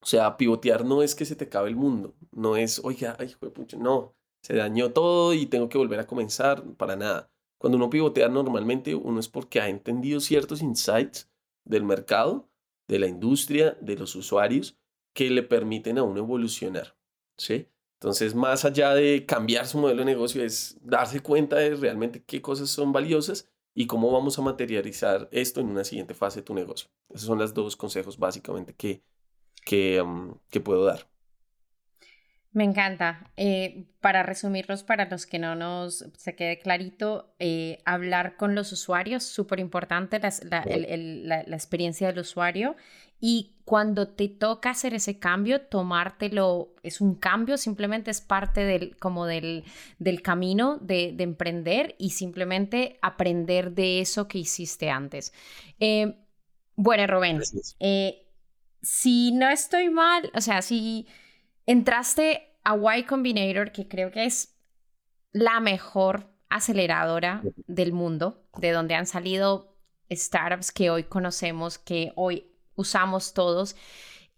O 0.00 0.06
sea, 0.06 0.38
pivotear 0.38 0.84
no 0.86 1.02
es 1.02 1.14
que 1.14 1.26
se 1.26 1.36
te 1.36 1.44
acabe 1.44 1.68
el 1.68 1.76
mundo, 1.76 2.14
no 2.30 2.56
es, 2.56 2.80
oiga, 2.84 3.16
ay, 3.18 3.34
pucha, 3.54 3.76
no, 3.78 4.13
se 4.44 4.54
dañó 4.54 4.92
todo 4.92 5.32
y 5.32 5.46
tengo 5.46 5.70
que 5.70 5.78
volver 5.78 5.98
a 6.00 6.06
comenzar, 6.06 6.62
para 6.76 6.96
nada. 6.96 7.30
Cuando 7.56 7.78
uno 7.78 7.88
pivotea 7.88 8.28
normalmente, 8.28 8.94
uno 8.94 9.18
es 9.18 9.26
porque 9.26 9.58
ha 9.58 9.70
entendido 9.70 10.20
ciertos 10.20 10.60
insights 10.60 11.30
del 11.64 11.82
mercado, 11.82 12.50
de 12.86 12.98
la 12.98 13.06
industria, 13.06 13.78
de 13.80 13.96
los 13.96 14.14
usuarios, 14.14 14.76
que 15.14 15.30
le 15.30 15.42
permiten 15.42 15.96
a 15.96 16.02
uno 16.02 16.18
evolucionar. 16.18 16.94
¿sí? 17.38 17.68
Entonces, 17.98 18.34
más 18.34 18.66
allá 18.66 18.92
de 18.94 19.24
cambiar 19.24 19.66
su 19.66 19.78
modelo 19.78 20.00
de 20.00 20.12
negocio, 20.12 20.44
es 20.44 20.76
darse 20.82 21.20
cuenta 21.20 21.56
de 21.56 21.74
realmente 21.76 22.22
qué 22.22 22.42
cosas 22.42 22.68
son 22.68 22.92
valiosas 22.92 23.50
y 23.74 23.86
cómo 23.86 24.12
vamos 24.12 24.38
a 24.38 24.42
materializar 24.42 25.26
esto 25.32 25.62
en 25.62 25.68
una 25.68 25.84
siguiente 25.84 26.12
fase 26.12 26.40
de 26.40 26.44
tu 26.44 26.52
negocio. 26.52 26.90
Esos 27.08 27.28
son 27.28 27.38
los 27.38 27.54
dos 27.54 27.76
consejos 27.76 28.18
básicamente 28.18 28.74
que, 28.74 29.02
que, 29.64 30.02
um, 30.02 30.36
que 30.50 30.60
puedo 30.60 30.84
dar. 30.84 31.13
Me 32.54 32.62
encanta. 32.62 33.28
Eh, 33.36 33.84
para 34.00 34.22
resumirlos, 34.22 34.84
para 34.84 35.06
los 35.06 35.26
que 35.26 35.40
no 35.40 35.56
nos 35.56 36.04
se 36.16 36.36
quede 36.36 36.60
clarito, 36.60 37.34
eh, 37.40 37.80
hablar 37.84 38.36
con 38.36 38.54
los 38.54 38.70
usuarios, 38.70 39.24
súper 39.24 39.58
importante 39.58 40.20
la, 40.20 40.64
la, 40.64 41.56
experiencia 41.56 42.06
del 42.06 42.20
usuario. 42.20 42.76
Y 43.20 43.56
cuando 43.64 44.06
te 44.06 44.28
toca 44.28 44.70
hacer 44.70 44.94
ese 44.94 45.18
cambio, 45.18 45.62
tomártelo, 45.62 46.76
es 46.84 47.00
un 47.00 47.16
cambio, 47.16 47.58
simplemente 47.58 48.12
es 48.12 48.20
parte 48.20 48.60
del, 48.60 48.96
como 48.98 49.26
del, 49.26 49.64
del 49.98 50.22
camino 50.22 50.78
de, 50.78 51.10
de, 51.12 51.24
emprender 51.24 51.96
y 51.98 52.10
simplemente 52.10 53.00
aprender 53.02 53.72
de 53.72 54.00
eso 54.00 54.28
que 54.28 54.38
hiciste 54.38 54.90
antes. 54.90 55.32
Eh, 55.80 56.18
bueno, 56.76 57.04
Rubén, 57.08 57.40
si 58.80 59.32
no 59.32 59.48
estoy 59.48 59.90
mal, 59.90 60.30
o 60.34 60.40
sea, 60.40 60.62
si 60.62 61.08
entraste 61.66 62.56
a 62.64 62.76
Y 62.96 63.04
Combinator, 63.04 63.72
que 63.72 63.88
creo 63.88 64.10
que 64.10 64.24
es 64.24 64.54
la 65.32 65.60
mejor 65.60 66.30
aceleradora 66.48 67.42
del 67.66 67.92
mundo, 67.92 68.44
de 68.56 68.70
donde 68.70 68.94
han 68.94 69.06
salido 69.06 69.76
startups 70.10 70.70
que 70.70 70.90
hoy 70.90 71.04
conocemos, 71.04 71.78
que 71.78 72.12
hoy 72.14 72.46
usamos 72.76 73.34
todos. 73.34 73.76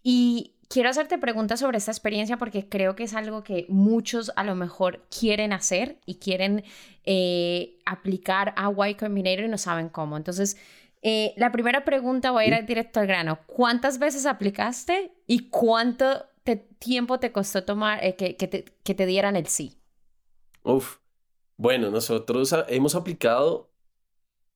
Y 0.03 0.55
quiero 0.69 0.89
hacerte 0.89 1.17
preguntas 1.17 1.59
sobre 1.59 1.77
esta 1.77 1.91
experiencia 1.91 2.37
porque 2.37 2.67
creo 2.67 2.95
que 2.95 3.03
es 3.03 3.13
algo 3.13 3.43
que 3.43 3.65
muchos 3.69 4.31
a 4.35 4.43
lo 4.43 4.55
mejor 4.55 5.07
quieren 5.09 5.53
hacer 5.53 5.99
y 6.05 6.15
quieren 6.15 6.63
eh, 7.05 7.77
aplicar 7.85 8.53
a 8.57 8.71
Y 8.89 8.95
Combinator 8.95 9.45
y 9.45 9.49
no 9.49 9.57
saben 9.57 9.89
cómo. 9.89 10.17
Entonces, 10.17 10.57
eh, 11.01 11.33
la 11.37 11.51
primera 11.51 11.85
pregunta 11.85 12.31
voy 12.31 12.45
a 12.45 12.59
ir 12.59 12.65
directo 12.65 12.99
al 12.99 13.07
grano. 13.07 13.39
¿Cuántas 13.45 13.99
veces 13.99 14.25
aplicaste 14.25 15.11
y 15.27 15.49
cuánto 15.49 16.25
tiempo 16.55 17.19
te 17.19 17.31
costó 17.31 17.63
tomar 17.63 18.03
eh, 18.03 18.15
que, 18.15 18.35
que, 18.37 18.47
te, 18.47 18.65
que, 18.83 18.95
te, 18.95 19.05
dieran 19.05 19.35
el 19.35 19.47
sí? 19.47 19.77
Uf, 20.63 20.97
bueno, 21.57 21.91
nosotros 21.91 22.53
hemos 22.67 22.95
aplicado 22.95 23.69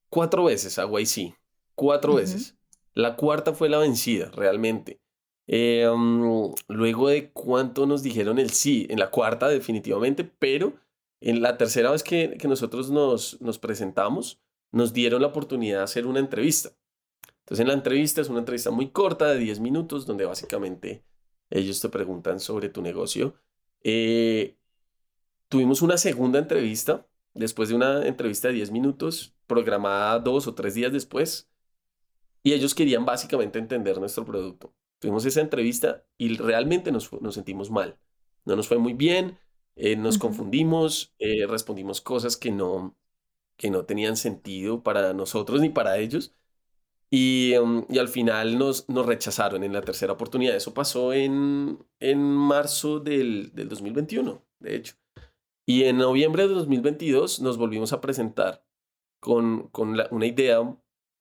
cuatro 0.10 0.46
veces 0.46 0.80
a 0.80 0.86
YC, 0.86 1.36
cuatro 1.76 2.16
veces. 2.16 2.56
La 2.94 3.16
cuarta 3.16 3.54
fue 3.54 3.70
la 3.70 3.80
vencida, 3.80 4.30
realmente. 4.32 5.02
Eh, 5.48 5.90
mm, 5.94 6.54
luego 6.68 7.10
de 7.10 7.32
cuánto 7.32 7.86
nos 7.86 8.04
dijeron 8.04 8.40
el 8.40 8.52
sí, 8.52 8.88
en 8.90 9.00
la 9.00 9.10
cuarta 9.10 9.48
definitivamente, 9.50 10.24
pero 10.24 10.74
en 11.20 11.42
la 11.42 11.58
tercera 11.58 11.92
vez 11.92 12.04
que, 12.04 12.38
que 12.40 12.48
nosotros 12.48 12.90
nos, 12.90 13.42
nos 13.42 13.60
presentamos, 13.60 14.40
nos 14.72 14.94
dieron 14.94 15.22
la 15.22 15.28
oportunidad 15.28 15.80
de 15.80 15.84
hacer 15.84 16.06
una 16.06 16.20
entrevista. 16.20 16.72
Entonces 17.40 17.62
en 17.62 17.68
la 17.68 17.74
entrevista 17.74 18.22
es 18.22 18.30
una 18.30 18.40
entrevista 18.40 18.72
muy 18.72 18.90
corta 18.90 19.28
de 19.28 19.40
10 19.40 19.60
minutos 19.60 20.06
donde 20.06 20.26
básicamente 20.26 21.04
ellos 21.52 21.82
te 21.82 21.90
preguntan 21.90 22.40
sobre 22.40 22.70
tu 22.70 22.82
negocio. 22.82 23.36
Eh, 23.84 24.58
tuvimos 25.50 25.82
una 25.82 25.98
segunda 25.98 26.40
entrevista, 26.40 27.08
después 27.34 27.70
de 27.70 27.76
una 27.76 28.08
entrevista 28.08 28.48
de 28.50 28.56
10 28.56 28.72
minutos, 28.72 29.36
programada 29.48 30.20
dos 30.20 30.48
o 30.48 30.56
tres 30.56 30.74
días 30.76 30.94
después, 30.94 31.50
y 32.44 32.54
ellos 32.54 32.76
querían 32.76 33.06
básicamente 33.06 33.60
entender 33.60 34.00
nuestro 34.00 34.26
producto. 34.26 34.74
Tuvimos 35.00 35.26
esa 35.26 35.42
entrevista 35.42 36.06
y 36.18 36.38
realmente 36.38 36.92
nos, 36.92 37.12
nos 37.22 37.36
sentimos 37.36 37.70
mal. 37.72 37.98
No 38.46 38.56
nos 38.56 38.68
fue 38.68 38.78
muy 38.78 38.94
bien, 38.94 39.38
eh, 39.76 39.96
nos 39.96 40.18
confundimos, 40.18 41.14
eh, 41.20 41.46
respondimos 41.48 42.02
cosas 42.02 42.38
que 42.38 42.52
no, 42.52 42.96
que 43.58 43.70
no 43.70 43.86
tenían 43.86 44.18
sentido 44.18 44.84
para 44.84 45.14
nosotros 45.14 45.62
ni 45.62 45.70
para 45.70 45.98
ellos. 45.98 46.36
Y, 47.14 47.54
em, 47.54 47.86
y, 47.90 48.00
al 48.00 48.08
final 48.08 48.58
nos, 48.58 48.88
nos 48.88 49.06
rechazaron 49.06 49.64
en 49.64 49.74
la 49.74 49.82
tercera 49.82 50.14
oportunidad. 50.14 50.56
Eso 50.56 50.74
pasó 50.74 51.12
en, 51.12 51.78
en 52.00 52.22
marzo 52.22 53.00
del, 53.00 53.52
del 53.54 53.68
2021, 53.68 54.42
de 54.60 54.76
hecho. 54.76 54.96
Y 55.68 55.84
en 55.84 55.98
noviembre 55.98 56.48
de 56.48 56.54
2022 56.54 57.42
nos 57.42 57.58
volvimos 57.58 57.94
a 57.94 58.02
presentar 58.02 58.66
con, 59.22 59.68
con 59.70 59.98
una 60.12 60.26
idea, 60.26 60.60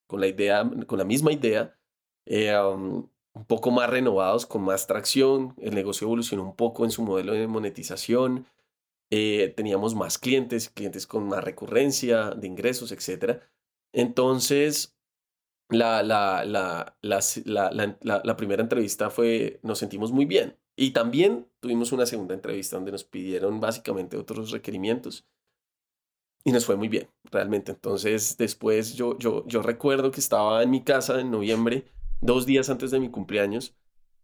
con 0.07 0.19
la 0.19 0.27
idea, 0.27 0.69
con 0.87 0.97
la 0.97 1.05
misma 1.05 1.31
idea, 1.31 1.77
eh, 2.25 2.57
um, 2.57 3.07
un 3.33 3.45
poco 3.45 3.71
más 3.71 3.89
renovados, 3.89 4.45
con 4.45 4.63
más 4.63 4.87
tracción. 4.87 5.55
El 5.57 5.75
negocio 5.75 6.05
evolucionó 6.05 6.43
un 6.43 6.55
poco 6.55 6.83
en 6.83 6.91
su 6.91 7.03
modelo 7.03 7.33
de 7.33 7.47
monetización. 7.47 8.45
Eh, 9.09 9.53
teníamos 9.55 9.95
más 9.95 10.17
clientes, 10.17 10.69
clientes 10.69 11.07
con 11.07 11.27
más 11.27 11.43
recurrencia 11.43 12.31
de 12.31 12.47
ingresos, 12.47 12.91
etc. 12.91 13.41
Entonces, 13.93 14.97
la, 15.71 16.03
la, 16.03 16.43
la, 16.43 18.21
la, 18.23 18.37
primera 18.37 18.61
entrevista 18.61 19.09
fue, 19.09 19.59
nos 19.63 19.79
sentimos 19.79 20.11
muy 20.11 20.25
bien. 20.25 20.57
Y 20.75 20.91
también 20.91 21.47
tuvimos 21.61 21.91
una 21.93 22.05
segunda 22.05 22.33
entrevista 22.33 22.75
donde 22.75 22.91
nos 22.91 23.03
pidieron 23.05 23.59
básicamente 23.59 24.17
otros 24.17 24.51
requerimientos. 24.51 25.25
Y 26.43 26.51
nos 26.51 26.65
fue 26.65 26.75
muy 26.75 26.89
bien, 26.89 27.07
realmente. 27.23 27.71
Entonces, 27.71 28.35
después 28.37 28.95
yo, 28.95 29.17
yo, 29.17 29.45
yo 29.47 29.61
recuerdo 29.61 30.11
que 30.11 30.19
estaba 30.19 30.61
en 30.63 30.71
mi 30.71 30.83
casa 30.83 31.21
en 31.21 31.31
noviembre, 31.31 31.85
dos 32.19 32.45
días 32.45 32.69
antes 32.69 32.91
de 32.91 32.99
mi 32.99 33.09
cumpleaños, 33.09 33.75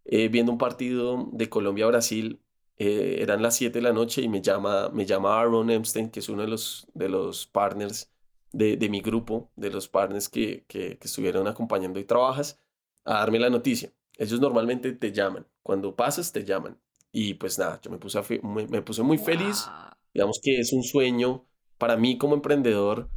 eh, 0.04 0.28
viendo 0.28 0.52
un 0.52 0.58
partido 0.58 1.28
de 1.32 1.48
Colombia-Brasil. 1.48 2.40
Eh, 2.76 3.18
eran 3.20 3.42
las 3.42 3.56
7 3.56 3.78
de 3.78 3.82
la 3.82 3.92
noche 3.92 4.22
y 4.22 4.28
me 4.28 4.42
llama, 4.42 4.90
me 4.90 5.06
llama 5.06 5.40
Aaron 5.40 5.70
Epstein, 5.70 6.10
que 6.10 6.20
es 6.20 6.28
uno 6.28 6.42
de 6.42 6.48
los, 6.48 6.86
de 6.94 7.08
los 7.08 7.46
partners 7.46 8.10
de, 8.52 8.88
mi 8.88 9.00
grupo, 9.00 9.50
de 9.56 9.70
los 9.70 9.88
partners 9.88 10.28
que, 10.28 10.64
que, 10.68 10.98
estuvieron 11.02 11.46
acompañando 11.46 12.00
y 12.00 12.04
trabajas, 12.04 12.60
a 13.04 13.14
darme 13.14 13.38
la 13.38 13.50
noticia. 13.50 13.92
Ellos 14.16 14.40
normalmente 14.40 14.92
te 14.92 15.12
llaman. 15.12 15.46
Cuando 15.62 15.94
pasas, 15.94 16.32
te 16.32 16.44
llaman. 16.44 16.78
Y 17.12 17.34
pues 17.34 17.58
nada, 17.58 17.80
yo 17.82 17.90
me 17.90 17.98
puse, 17.98 18.20
me, 18.42 18.82
puse 18.82 19.02
muy 19.02 19.18
feliz. 19.18 19.68
Digamos 20.12 20.40
que 20.42 20.58
es 20.58 20.72
un 20.72 20.82
sueño 20.82 21.46
para 21.78 21.96
mí 21.96 22.18
como 22.18 22.34
emprendedor 22.34 23.08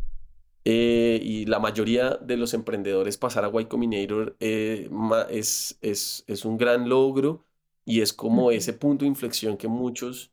eh, 0.64 1.20
y 1.22 1.46
la 1.46 1.60
mayoría 1.60 2.12
de 2.18 2.38
los 2.38 2.54
emprendedores 2.54 3.18
pasar 3.18 3.46
a 3.46 3.62
Y 3.62 3.66
Combinator 3.66 4.38
eh, 4.40 4.90
es, 5.30 5.78
es, 5.82 6.24
es, 6.28 6.46
un 6.46 6.58
gran 6.58 6.88
logro 6.88 7.44
y 7.84 8.02
es 8.02 8.14
como 8.14 8.52
ese 8.52 8.74
punto 8.74 9.04
de 9.04 9.10
inflexión 9.10 9.58
que 9.58 9.68
muchos 9.68 10.32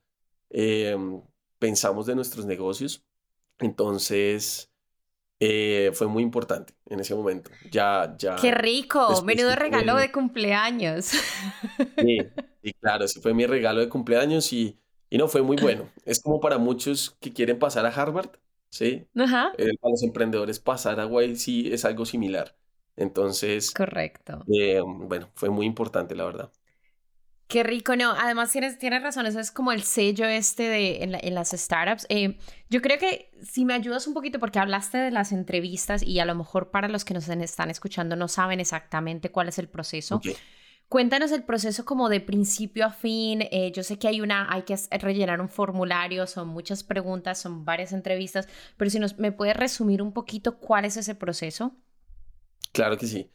em, 0.50 1.22
pensamos 1.58 2.06
de 2.06 2.14
nuestros 2.14 2.44
negocios. 2.44 3.04
Entonces, 3.58 4.70
eh, 5.40 5.90
fue 5.94 6.08
muy 6.08 6.22
importante 6.22 6.74
en 6.86 7.00
ese 7.00 7.14
momento. 7.14 7.50
Ya, 7.70 8.14
ya. 8.18 8.36
¡Qué 8.36 8.50
rico! 8.50 9.22
Menudo 9.22 9.54
regalo 9.54 9.96
de 9.96 10.10
cumpleaños. 10.10 11.12
Sí, 11.96 12.18
y 12.62 12.72
claro, 12.74 13.04
ese 13.04 13.20
fue 13.20 13.34
mi 13.34 13.46
regalo 13.46 13.80
de 13.80 13.88
cumpleaños 13.88 14.52
y, 14.52 14.80
y 15.10 15.18
no 15.18 15.28
fue 15.28 15.42
muy 15.42 15.56
bueno. 15.56 15.88
Es 16.04 16.20
como 16.20 16.40
para 16.40 16.58
muchos 16.58 17.16
que 17.20 17.32
quieren 17.32 17.58
pasar 17.58 17.86
a 17.86 17.90
Harvard, 17.90 18.30
¿sí? 18.68 19.06
Ajá. 19.16 19.52
Eh, 19.58 19.76
para 19.80 19.92
los 19.92 20.02
emprendedores 20.02 20.58
pasar 20.58 20.98
a 21.00 21.06
YC 21.06 21.72
es 21.72 21.84
algo 21.84 22.04
similar. 22.04 22.56
Entonces. 22.96 23.70
Correcto. 23.70 24.44
Eh, 24.52 24.80
bueno, 24.84 25.30
fue 25.34 25.50
muy 25.50 25.66
importante, 25.66 26.16
la 26.16 26.24
verdad. 26.24 26.52
Qué 27.48 27.62
rico, 27.62 27.96
no. 27.96 28.12
Además, 28.12 28.52
tienes, 28.52 28.78
tienes 28.78 29.02
razón, 29.02 29.24
eso 29.24 29.40
es 29.40 29.50
como 29.50 29.72
el 29.72 29.82
sello 29.82 30.26
este 30.26 30.64
de, 30.64 31.02
en, 31.02 31.34
las 31.34 31.50
startups. 31.50 32.04
Eh, 32.10 32.36
yo 32.68 32.82
creo 32.82 32.98
que 32.98 33.30
si 33.42 33.64
me 33.64 33.72
ayudas 33.72 34.06
un 34.06 34.12
poquito, 34.12 34.38
porque 34.38 34.58
hablaste 34.58 34.98
de 34.98 35.10
las 35.10 35.32
entrevistas 35.32 36.02
y 36.02 36.18
a 36.18 36.26
lo 36.26 36.34
mejor 36.34 36.70
para 36.70 36.88
los 36.88 37.06
que 37.06 37.14
nos 37.14 37.26
están 37.26 37.70
escuchando 37.70 38.16
no 38.16 38.28
saben 38.28 38.60
exactamente 38.60 39.30
cuál 39.30 39.48
es 39.48 39.58
el 39.58 39.66
proceso. 39.66 40.20
Cuéntanos 40.90 41.32
el 41.32 41.42
proceso 41.42 41.86
como 41.86 42.10
de 42.10 42.20
principio 42.20 42.84
a 42.84 42.90
fin. 42.90 43.40
Eh, 43.50 43.72
yo 43.74 43.82
sé 43.82 43.98
que 43.98 44.08
hay 44.08 44.20
una, 44.20 44.52
hay 44.52 44.62
que 44.62 44.76
rellenar 44.98 45.40
un 45.40 45.48
formulario, 45.48 46.26
son 46.26 46.48
muchas 46.48 46.84
preguntas, 46.84 47.40
son 47.40 47.64
varias 47.64 47.94
entrevistas, 47.94 48.46
pero 48.76 48.90
si 48.90 48.98
nos, 48.98 49.18
me 49.18 49.32
puedes 49.32 49.56
resumir 49.56 50.02
un 50.02 50.12
poquito 50.12 50.58
cuál 50.58 50.84
es 50.84 50.98
ese 50.98 51.14
proceso. 51.14 51.74
Claro 52.72 52.98
que 52.98 53.06
sí. 53.06 53.30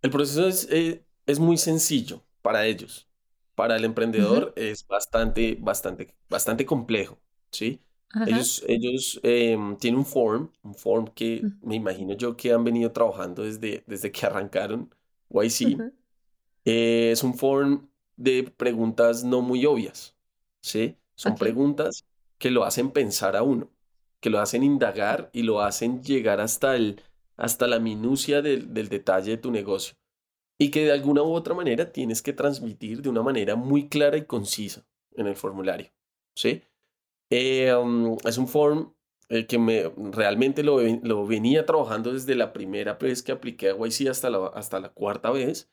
El 0.00 0.10
proceso 0.10 0.48
es, 0.48 0.66
eh, 0.70 1.04
es 1.26 1.38
muy 1.38 1.58
sencillo 1.58 2.24
para 2.40 2.64
ellos. 2.64 3.06
Para 3.54 3.76
el 3.76 3.84
emprendedor 3.84 4.52
es 4.56 4.86
bastante, 4.86 5.56
bastante, 5.60 6.14
bastante 6.28 6.66
complejo, 6.66 7.18
¿sí? 7.50 7.80
Ellos, 8.26 8.64
ellos 8.68 9.20
em, 9.22 9.76
tienen 9.76 9.98
un 9.98 10.06
form, 10.06 10.50
un 10.62 10.74
form 10.74 11.06
que 11.08 11.48
me 11.62 11.74
imagino 11.76 12.14
yo 12.14 12.36
que 12.36 12.52
han 12.52 12.64
venido 12.64 12.92
trabajando 12.92 13.42
desde, 13.42 13.84
desde 13.86 14.12
que 14.12 14.26
arrancaron 14.26 14.94
YC. 15.30 15.82
Eh, 16.64 17.10
es 17.12 17.22
un 17.22 17.34
form 17.34 17.88
de 18.16 18.44
preguntas 18.56 19.24
no 19.24 19.42
muy 19.42 19.66
obvias, 19.66 20.16
¿sí? 20.60 20.96
Son 21.14 21.36
preguntas 21.36 22.04
que 22.38 22.50
lo 22.50 22.64
hacen 22.64 22.90
pensar 22.90 23.36
a 23.36 23.42
uno, 23.42 23.70
que 24.20 24.30
lo 24.30 24.40
hacen 24.40 24.62
indagar 24.62 25.30
y 25.32 25.42
lo 25.42 25.60
hacen 25.60 26.02
llegar 26.02 26.40
hasta, 26.40 26.76
el, 26.76 27.02
hasta 27.36 27.66
la 27.66 27.78
minucia 27.80 28.42
del, 28.42 28.72
del 28.74 28.88
detalle 28.88 29.32
de 29.32 29.38
tu 29.38 29.50
negocio 29.50 29.96
y 30.58 30.70
que 30.70 30.84
de 30.84 30.92
alguna 30.92 31.22
u 31.22 31.32
otra 31.32 31.54
manera 31.54 31.92
tienes 31.92 32.22
que 32.22 32.32
transmitir 32.32 33.02
de 33.02 33.08
una 33.08 33.22
manera 33.22 33.56
muy 33.56 33.88
clara 33.88 34.16
y 34.16 34.24
concisa 34.24 34.86
en 35.12 35.26
el 35.26 35.36
formulario, 35.36 35.92
¿sí? 36.34 36.62
Um, 37.30 38.16
es 38.24 38.38
un 38.38 38.46
form 38.46 38.94
eh, 39.28 39.46
que 39.46 39.58
me, 39.58 39.90
realmente 40.12 40.62
lo, 40.62 40.80
lo, 40.80 41.26
venía 41.26 41.66
trabajando 41.66 42.12
desde 42.12 42.34
la 42.34 42.52
primera 42.52 42.94
vez 42.94 43.22
que 43.22 43.32
apliqué 43.32 43.70
a 43.70 43.76
YC 43.76 44.08
hasta 44.08 44.30
la, 44.30 44.46
hasta 44.48 44.78
la 44.80 44.90
cuarta 44.90 45.30
vez. 45.30 45.70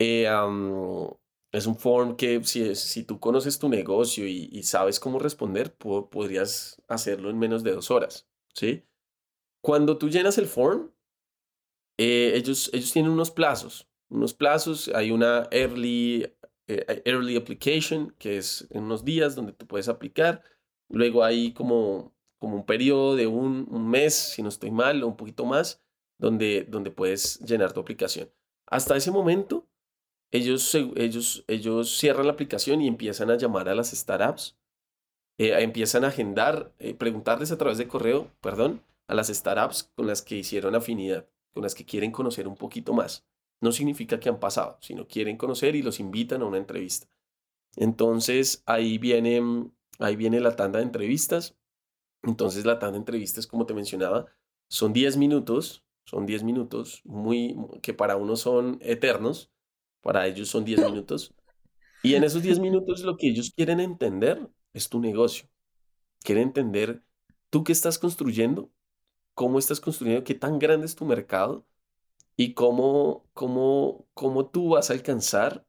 Um, 0.00 1.10
es 1.50 1.66
un 1.66 1.76
form 1.76 2.16
que 2.16 2.44
si, 2.44 2.74
si 2.74 3.04
tú 3.04 3.18
conoces 3.18 3.58
tu 3.58 3.68
negocio 3.68 4.26
y, 4.26 4.62
sabes 4.62 5.00
cómo 5.00 5.18
responder, 5.18 5.74
podrías 5.74 6.80
hacerlo 6.88 7.30
en 7.30 7.38
menos 7.38 7.62
de 7.64 7.72
dos 7.72 7.90
horas, 7.90 8.28
¿sí? 8.54 8.84
Cuando 9.62 9.98
tú 9.98 10.10
llenas 10.10 10.38
el 10.38 10.46
form, 10.46 10.92
ellos, 11.98 12.70
ellos 12.72 12.92
tienen 12.92 13.10
unos 13.12 13.30
plazos, 13.30 13.88
unos 14.08 14.32
plazos, 14.32 14.88
hay 14.94 15.10
una 15.10 15.48
early, 15.50 16.32
early 16.66 17.36
application, 17.36 18.14
que 18.18 18.38
es 18.38 18.66
en 18.70 18.84
unos 18.84 19.04
días 19.04 19.34
donde 19.34 19.52
tú 19.52 19.66
puedes 19.66 19.88
aplicar, 19.88 20.42
Luego 20.88 21.22
hay 21.22 21.52
como, 21.52 22.14
como 22.38 22.56
un 22.56 22.64
periodo 22.64 23.14
de 23.14 23.26
un, 23.26 23.66
mes, 23.88 24.14
si 24.14 24.42
no 24.42 24.48
estoy 24.48 24.70
mal, 24.70 25.02
o 25.02 25.08
un 25.08 25.16
poquito 25.16 25.44
más, 25.44 25.82
donde, 26.18 26.64
donde 26.68 26.90
puedes 26.90 27.40
llenar 27.40 27.72
tu 27.72 27.80
aplicación. 27.80 28.30
Hasta 28.66 28.96
ese 28.96 29.10
momento, 29.10 29.68
ellos, 30.30 30.74
ellos, 30.74 31.44
ellos 31.46 31.98
cierran 31.98 32.26
la 32.26 32.32
aplicación 32.32 32.80
y 32.80 32.88
empiezan 32.88 33.30
a 33.30 33.36
llamar 33.36 33.68
a 33.68 33.74
las 33.74 33.90
startups, 33.90 34.58
eh, 35.38 35.54
empiezan 35.62 36.04
a 36.04 36.08
agendar, 36.08 36.74
eh, 36.78 36.94
preguntarles 36.94 37.52
a 37.52 37.58
través 37.58 37.78
de 37.78 37.88
correo, 37.88 38.32
perdón, 38.40 38.82
a 39.06 39.14
las 39.14 39.28
startups 39.28 39.90
con 39.94 40.06
las 40.06 40.22
que 40.22 40.36
hicieron 40.36 40.74
afinidad, 40.74 41.28
con 41.52 41.62
las 41.62 41.74
que 41.74 41.84
quieren 41.84 42.12
conocer 42.12 42.48
un 42.48 42.56
poquito 42.56 42.92
más. 42.92 43.26
No 43.60 43.72
significa 43.72 44.20
que 44.20 44.28
han 44.28 44.40
pasado, 44.40 44.78
sino 44.80 45.06
quieren 45.06 45.36
conocer 45.36 45.74
y 45.76 45.82
los 45.82 46.00
invitan 46.00 46.42
a 46.42 46.46
una 46.46 46.58
entrevista. 46.58 47.08
Entonces 47.76 48.62
ahí 48.66 48.98
vienen 48.98 49.72
Ahí 49.98 50.16
viene 50.16 50.40
la 50.40 50.56
tanda 50.56 50.78
de 50.78 50.84
entrevistas. 50.84 51.56
Entonces 52.22 52.64
la 52.64 52.78
tanda 52.78 52.92
de 52.92 52.98
entrevistas, 52.98 53.46
como 53.46 53.66
te 53.66 53.74
mencionaba, 53.74 54.26
son 54.68 54.92
10 54.92 55.16
minutos, 55.16 55.84
son 56.04 56.26
10 56.26 56.42
minutos, 56.44 57.02
muy, 57.04 57.56
que 57.82 57.94
para 57.94 58.16
uno 58.16 58.36
son 58.36 58.78
eternos, 58.80 59.50
para 60.00 60.26
ellos 60.26 60.48
son 60.48 60.64
10 60.64 60.84
minutos. 60.84 61.34
Y 62.02 62.14
en 62.14 62.24
esos 62.24 62.42
10 62.42 62.58
minutos 62.60 63.02
lo 63.02 63.16
que 63.16 63.28
ellos 63.28 63.52
quieren 63.54 63.80
entender 63.80 64.48
es 64.72 64.88
tu 64.88 65.00
negocio. 65.00 65.48
Quieren 66.22 66.44
entender 66.44 67.02
tú 67.50 67.64
qué 67.64 67.72
estás 67.72 67.98
construyendo, 67.98 68.70
cómo 69.38 69.60
estás 69.60 69.78
construyendo, 69.78 70.24
qué 70.24 70.34
tan 70.34 70.58
grande 70.58 70.84
es 70.84 70.96
tu 70.96 71.04
mercado 71.04 71.64
y 72.36 72.54
cómo, 72.54 73.24
cómo, 73.34 74.08
cómo 74.12 74.46
tú 74.46 74.70
vas 74.70 74.90
a 74.90 74.94
alcanzar 74.94 75.64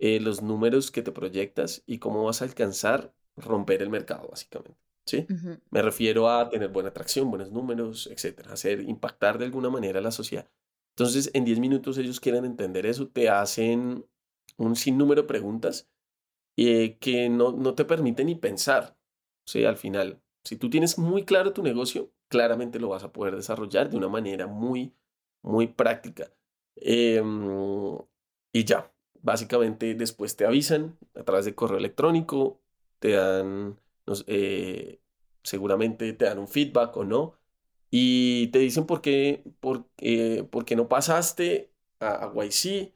eh, 0.00 0.18
los 0.18 0.42
números 0.42 0.90
que 0.90 1.00
te 1.00 1.12
proyectas 1.12 1.84
y 1.86 2.00
cómo 2.00 2.24
vas 2.24 2.42
a 2.42 2.44
alcanzar 2.46 3.14
romper 3.36 3.82
el 3.82 3.88
mercado, 3.88 4.26
básicamente. 4.28 4.80
¿Sí? 5.06 5.28
Me 5.70 5.80
refiero 5.80 6.28
a 6.28 6.48
tener 6.48 6.70
buena 6.70 6.88
atracción, 6.88 7.30
buenos 7.30 7.52
números, 7.52 8.08
etcétera, 8.08 8.52
hacer 8.52 8.80
impactar 8.80 9.38
de 9.38 9.44
alguna 9.44 9.70
manera 9.70 10.00
a 10.00 10.02
la 10.02 10.10
sociedad. 10.10 10.50
Entonces, 10.96 11.30
en 11.34 11.44
10 11.44 11.60
minutos 11.60 11.98
ellos 11.98 12.18
quieren 12.18 12.44
entender 12.44 12.84
eso, 12.84 13.06
te 13.06 13.28
hacen 13.28 14.04
un 14.56 14.74
sinnúmero 14.74 15.22
de 15.22 15.28
preguntas 15.28 15.88
eh, 16.56 16.98
que 16.98 17.28
no, 17.28 17.52
no 17.52 17.76
te 17.76 17.84
permiten 17.84 18.26
ni 18.26 18.34
pensar. 18.34 18.96
¿sí? 19.46 19.64
Al 19.64 19.76
final, 19.76 20.20
si 20.42 20.56
tú 20.56 20.68
tienes 20.68 20.98
muy 20.98 21.24
claro 21.24 21.52
tu 21.52 21.62
negocio, 21.62 22.10
claramente 22.34 22.80
lo 22.80 22.88
vas 22.88 23.04
a 23.04 23.12
poder 23.12 23.36
desarrollar 23.36 23.90
de 23.90 23.96
una 23.96 24.08
manera 24.08 24.48
muy, 24.48 24.92
muy 25.40 25.68
práctica. 25.68 26.32
Em, 26.74 27.96
y 28.52 28.64
ya, 28.64 28.92
básicamente 29.22 29.94
después 29.94 30.34
te 30.34 30.44
avisan 30.44 30.98
a 31.14 31.22
través 31.22 31.44
de 31.44 31.54
correo 31.54 31.78
electrónico 31.78 32.60
te 32.98 33.12
dan, 33.12 33.78
eh, 34.26 35.00
seguramente 35.44 36.12
te 36.14 36.24
dan 36.24 36.38
un 36.38 36.48
feedback 36.48 36.96
o 36.96 37.04
no, 37.04 37.36
y 37.90 38.48
te 38.48 38.58
dicen 38.58 38.86
por 38.86 39.00
qué, 39.00 39.44
por, 39.60 39.86
qué 39.96 40.74
no 40.76 40.88
pasaste 40.88 41.70
a, 42.00 42.32
YC 42.34 42.92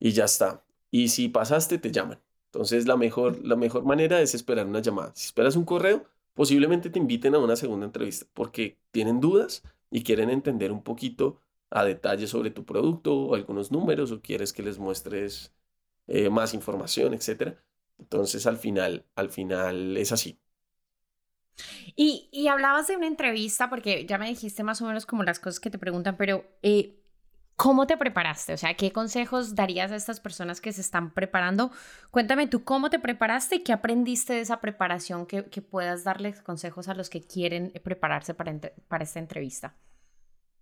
y 0.00 0.12
ya 0.12 0.24
está. 0.24 0.64
Y 0.90 1.08
si 1.08 1.28
pasaste, 1.28 1.76
te 1.78 1.90
llaman. 1.92 2.20
Entonces 2.46 2.86
la 2.86 2.96
mejor, 2.96 3.44
la 3.44 3.56
mejor 3.56 3.84
manera 3.84 4.22
es 4.22 4.34
esperar 4.34 4.66
una 4.66 4.80
llamada. 4.80 5.12
Si 5.14 5.26
esperas 5.26 5.56
un 5.56 5.64
correo, 5.64 6.06
posiblemente 6.38 6.88
te 6.88 7.00
inviten 7.00 7.34
a 7.34 7.40
una 7.40 7.56
segunda 7.56 7.84
entrevista 7.84 8.24
porque 8.32 8.78
tienen 8.92 9.18
dudas 9.18 9.64
y 9.90 10.04
quieren 10.04 10.30
entender 10.30 10.70
un 10.70 10.84
poquito 10.84 11.42
a 11.68 11.84
detalle 11.84 12.28
sobre 12.28 12.52
tu 12.52 12.64
producto 12.64 13.12
o 13.12 13.34
algunos 13.34 13.72
números 13.72 14.12
o 14.12 14.22
quieres 14.22 14.52
que 14.52 14.62
les 14.62 14.78
muestres 14.78 15.52
eh, 16.06 16.30
más 16.30 16.54
información, 16.54 17.12
etcétera. 17.12 17.60
Entonces 17.98 18.46
al 18.46 18.56
final, 18.56 19.04
al 19.16 19.30
final 19.30 19.96
es 19.96 20.12
así. 20.12 20.38
Y, 21.96 22.28
y, 22.30 22.46
hablabas 22.46 22.86
de 22.86 22.96
una 22.96 23.08
entrevista, 23.08 23.68
porque 23.68 24.06
ya 24.06 24.16
me 24.16 24.28
dijiste 24.28 24.62
más 24.62 24.80
o 24.80 24.86
menos 24.86 25.06
como 25.06 25.24
las 25.24 25.40
cosas 25.40 25.58
que 25.58 25.70
te 25.70 25.78
preguntan, 25.78 26.16
pero 26.16 26.44
eh, 26.62 27.02
¿cómo 27.58 27.88
te 27.88 27.96
preparaste? 27.96 28.54
O 28.54 28.56
sea, 28.56 28.74
¿qué 28.74 28.92
consejos 28.92 29.56
darías 29.56 29.90
a 29.90 29.96
estas 29.96 30.20
personas 30.20 30.60
que 30.60 30.72
se 30.72 30.80
están 30.80 31.12
preparando? 31.12 31.72
Cuéntame 32.12 32.46
tú 32.46 32.62
cómo 32.62 32.88
te 32.88 33.00
preparaste 33.00 33.56
y 33.56 33.62
qué 33.64 33.72
aprendiste 33.72 34.32
de 34.32 34.40
esa 34.40 34.60
preparación 34.60 35.26
que, 35.26 35.42
puedas 35.60 36.04
darles 36.04 36.40
consejos 36.40 36.88
a 36.88 36.94
los 36.94 37.10
que 37.10 37.20
quieren 37.20 37.72
prepararse 37.82 38.32
para, 38.32 38.58
para 38.86 39.02
esta 39.04 39.18
entrevista. 39.18 39.76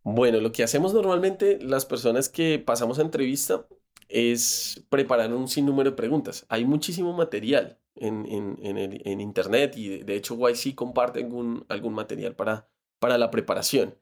Bueno, 0.03 0.41
lo 0.41 0.53
que 0.53 0.63
hacemos 0.63 0.95
normalmente 0.95 1.59
las 1.61 1.85
personas 1.85 2.31
que 2.31 2.59
pasamos 2.59 2.99
a 2.99 3.03
entrevista 3.03 3.67
es 4.09 4.83
preparar 4.89 5.35
un 5.35 5.49
sinnúmero 5.49 5.91
de 5.91 5.97
preguntas. 5.97 6.47
Hay 6.49 6.65
muchísimo 6.65 7.13
material 7.13 7.79
en, 7.95 8.25
en, 8.63 9.21
Internet 9.21 9.77
y 9.77 9.99
de, 9.99 10.17
hecho 10.17 10.37
YC 10.37 10.75
comparte 10.75 11.23
algún, 11.23 11.67
algún 11.69 11.93
material 11.93 12.35
para, 12.35 12.69
para 12.99 13.19
la 13.19 13.31
preparación. 13.31 13.97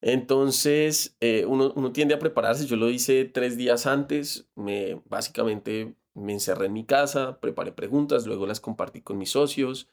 Entonces, 0.00 1.16
eh, 1.20 1.44
uno, 1.46 1.92
tiende 1.92 2.14
a 2.14 2.18
prepararse. 2.18 2.66
Yo 2.66 2.76
lo 2.76 2.90
hice 2.90 3.24
tres 3.24 3.56
días 3.56 3.86
antes. 3.86 4.48
Me, 4.54 5.02
básicamente 5.06 5.96
me 6.14 6.32
encerré 6.32 6.66
en 6.66 6.72
mi 6.72 6.84
casa, 6.84 7.40
preparé 7.40 7.72
preguntas, 7.72 8.26
luego 8.26 8.46
las 8.46 8.60
compartí 8.60 9.00
con 9.02 9.18
mis 9.18 9.30
socios, 9.30 9.88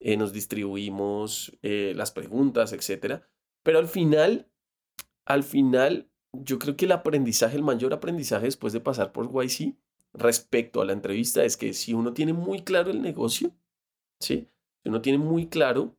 eh, 0.00 0.16
nos 0.16 0.32
distribuimos 0.32 1.56
eh, 1.62 1.92
las 1.94 2.12
preguntas, 2.12 2.72
etc. 2.72 3.22
Pero 3.62 3.78
al 3.78 3.88
final, 3.88 4.50
al 5.26 5.42
final 5.42 6.10
yo 6.32 6.58
creo 6.58 6.76
que 6.76 6.86
el 6.86 6.92
aprendizaje, 6.92 7.56
el 7.56 7.62
mayor 7.62 7.92
aprendizaje 7.94 8.46
después 8.46 8.72
de 8.72 8.80
pasar 8.80 9.12
por 9.12 9.30
YC 9.30 9.76
respecto 10.12 10.80
a 10.80 10.84
la 10.84 10.92
entrevista 10.92 11.44
es 11.44 11.56
que 11.56 11.72
si 11.72 11.92
uno 11.92 12.12
tiene 12.12 12.32
muy 12.32 12.62
claro 12.62 12.90
el 12.90 13.02
negocio, 13.02 13.54
¿sí? 14.20 14.48
Si 14.82 14.88
uno 14.88 15.02
tiene 15.02 15.18
muy 15.18 15.48
claro 15.48 15.96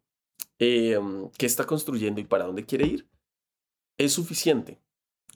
em, 0.60 1.30
qué 1.38 1.46
está 1.46 1.66
construyendo 1.66 2.20
y 2.20 2.24
para 2.26 2.46
dónde 2.46 2.66
quiere 2.66 2.88
ir, 2.88 3.10
es 3.98 4.14
suficiente. 4.14 4.80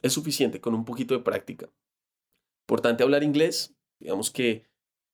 Es 0.02 0.12
suficiente 0.12 0.60
con 0.60 0.74
un 0.74 0.84
poquito 0.84 1.14
de 1.14 1.22
práctica. 1.22 1.70
Importante 2.64 3.02
hablar 3.02 3.22
inglés. 3.22 3.74
Digamos 4.00 4.30
que 4.30 4.64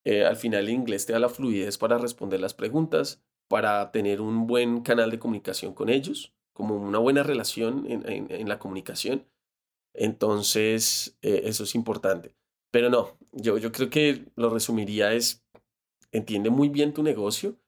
eh, 0.04 0.24
al 0.24 0.36
final 0.36 0.64
el 0.64 0.70
inglés 0.70 1.06
te 1.06 1.12
da 1.12 1.18
la 1.18 1.28
fluidez 1.28 1.76
para 1.78 1.98
responder 1.98 2.40
las 2.40 2.54
preguntas, 2.54 3.22
para 3.48 3.90
tener 3.92 4.20
un 4.20 4.46
buen 4.46 4.82
canal 4.82 5.10
de 5.10 5.18
comunicación 5.18 5.74
con 5.74 5.88
ellos, 5.88 6.32
como 6.52 6.76
una 6.76 6.98
buena 6.98 7.22
relación 7.22 7.86
en 7.88 8.48
la 8.48 8.58
comunicación 8.58 9.26
entonces, 9.98 11.18
eh, 11.22 11.42
eso 11.44 11.64
es 11.64 11.74
importante. 11.74 12.34
Pero 12.70 12.88
no, 12.88 13.18
yo, 13.32 13.58
yo 13.58 13.72
creo 13.72 13.90
que 13.90 14.26
lo 14.36 14.50
resumiría 14.50 15.12
es, 15.12 15.44
entiende 16.12 16.50
muy 16.50 16.68
bien 16.68 16.94
tu 16.94 17.02
negocio 17.02 17.58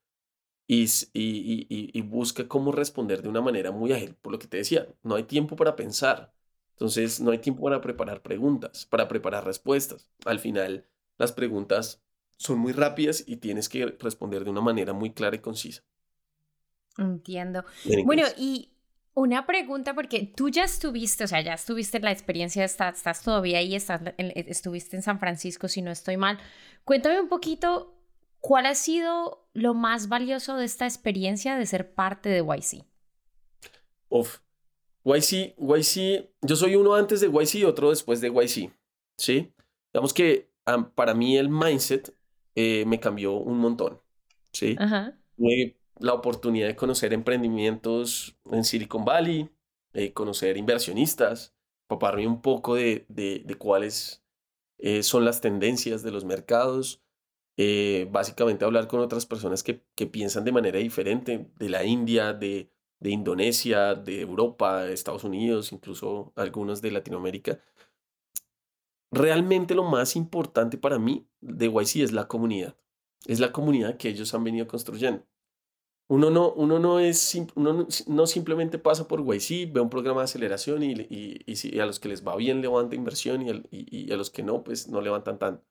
y, 0.72 1.66
y, 1.68 1.90
y, 1.98 2.00
busca 2.02 2.46
cómo 2.46 2.70
responder 2.70 3.22
de 3.22 3.28
una 3.28 3.40
manera 3.40 3.72
muy 3.72 3.92
ágil. 3.92 4.14
Por 4.14 4.30
lo 4.30 4.38
que 4.38 4.46
te 4.46 4.58
decía, 4.58 4.86
no 5.02 5.16
hay 5.16 5.24
tiempo 5.24 5.56
para 5.56 5.74
pensar. 5.74 6.32
Entonces, 6.74 7.20
no 7.20 7.32
hay 7.32 7.38
tiempo 7.38 7.64
para 7.64 7.80
preparar 7.80 8.22
preguntas, 8.22 8.86
para 8.86 9.08
preparar 9.08 9.44
respuestas. 9.44 10.08
Al 10.24 10.38
final, 10.38 10.86
las 11.18 11.32
preguntas 11.32 12.00
son 12.36 12.60
muy 12.60 12.72
rápidas 12.72 13.24
y 13.26 13.38
tienes 13.38 13.68
que 13.68 13.84
responder 13.98 14.44
de 14.44 14.50
una 14.50 14.60
manera 14.60 14.92
muy 14.92 15.10
clara 15.12 15.34
y 15.34 15.40
concisa. 15.40 15.82
Entiendo. 16.96 17.64
Bueno, 18.04 18.22
y 18.38 18.70
una 19.14 19.46
pregunta, 19.46 19.92
porque 19.92 20.32
tú 20.36 20.50
ya 20.50 20.62
estuviste, 20.62 21.24
o 21.24 21.26
sea, 21.26 21.40
ya 21.40 21.54
estuviste 21.54 21.96
en 21.96 22.04
la 22.04 22.12
experiencia, 22.12 22.64
estás, 22.64 22.98
estás 22.98 23.22
todavía 23.22 23.58
ahí, 23.58 23.74
estás, 23.74 24.02
estuviste 24.18 24.94
en 24.94 25.02
San 25.02 25.18
Francisco, 25.18 25.66
si 25.66 25.82
no 25.82 25.90
estoy 25.90 26.16
mal. 26.16 26.38
Cuéntame 26.84 27.20
un 27.20 27.28
poquito, 27.28 27.99
¿cuál 28.40 28.66
ha 28.66 28.74
sido 28.74 29.48
lo 29.52 29.74
más 29.74 30.08
valioso 30.08 30.56
de 30.56 30.64
esta 30.64 30.86
experiencia 30.86 31.56
de 31.56 31.66
ser 31.66 31.94
parte 31.94 32.28
de 32.28 32.40
YC? 32.40 32.84
Uf, 34.08 34.38
YC, 35.04 35.54
YC, 35.56 36.30
yo 36.42 36.56
soy 36.56 36.74
uno 36.76 36.94
antes 36.94 37.20
de 37.20 37.28
YC 37.28 37.56
y 37.56 37.64
otro 37.64 37.90
después 37.90 38.20
de 38.20 38.28
YC, 38.28 38.72
¿sí? 39.16 39.52
Digamos 39.92 40.12
que 40.12 40.50
para 40.94 41.14
mí 41.14 41.36
el 41.36 41.48
mindset 41.48 42.14
eh, 42.54 42.84
me 42.86 43.00
cambió 43.00 43.34
un 43.34 43.58
montón, 43.58 44.00
¿sí? 44.52 44.76
Ajá 44.78 45.14
la 46.00 46.14
oportunidad 46.14 46.66
de 46.66 46.76
conocer 46.76 47.12
emprendimientos 47.12 48.36
en 48.50 48.64
Silicon 48.64 49.04
Valley, 49.04 49.50
eh, 49.92 50.12
conocer 50.12 50.56
inversionistas, 50.56 51.54
paparme 51.86 52.26
un 52.26 52.40
poco 52.40 52.74
de, 52.74 53.04
de, 53.08 53.54
cuáles 53.56 54.24
eh, 54.78 55.02
son 55.02 55.24
las 55.24 55.40
tendencias 55.40 56.02
de 56.02 56.10
los 56.10 56.24
mercados, 56.24 57.02
eh, 57.56 58.08
básicamente 58.10 58.64
hablar 58.64 58.88
con 58.88 59.00
otras 59.00 59.26
personas 59.26 59.62
que, 59.62 59.84
que, 59.94 60.06
piensan 60.06 60.44
de 60.44 60.52
manera 60.52 60.78
diferente, 60.78 61.50
de 61.56 61.68
la 61.68 61.84
India, 61.84 62.32
de, 62.32 62.70
de 63.00 63.10
Indonesia, 63.10 63.94
de 63.94 64.20
Europa, 64.20 64.84
de 64.84 64.92
Estados 64.92 65.24
Unidos, 65.24 65.72
incluso 65.72 66.32
algunos 66.36 66.82
de 66.82 66.90
Latinoamérica. 66.90 67.60
Realmente 69.10 69.74
lo 69.74 69.84
más 69.84 70.16
importante 70.16 70.78
para 70.78 70.98
mí 70.98 71.28
de 71.40 71.66
YC 71.66 72.02
es 72.02 72.12
la 72.12 72.28
comunidad. 72.28 72.76
Es 73.26 73.40
la 73.40 73.52
comunidad 73.52 73.96
que 73.96 74.08
ellos 74.08 74.32
han 74.34 74.44
venido 74.44 74.66
construyendo. 74.66 75.26
Uno 76.08 76.28
no, 76.30 76.52
uno 76.52 76.80
no 76.80 76.98
es, 76.98 77.40
uno 77.54 77.86
no, 78.08 78.26
simplemente 78.26 78.78
pasa 78.78 79.06
por 79.06 79.20
YC, 79.20 79.72
ve 79.72 79.80
un 79.80 79.90
programa 79.90 80.22
de 80.22 80.24
aceleración 80.24 80.82
y, 80.82 80.92
y, 80.92 81.44
y, 81.46 81.78
a 81.78 81.86
los 81.86 82.00
que 82.00 82.08
les 82.08 82.26
va 82.26 82.34
bien 82.34 82.60
levanta 82.60 82.96
inversión 82.96 83.42
y, 83.42 83.62
y, 83.70 84.12
a 84.12 84.16
los 84.16 84.30
que 84.30 84.42
no, 84.42 84.64
pues 84.64 84.88
no 84.88 85.00
levantan 85.00 85.38
tanto. 85.38 85.64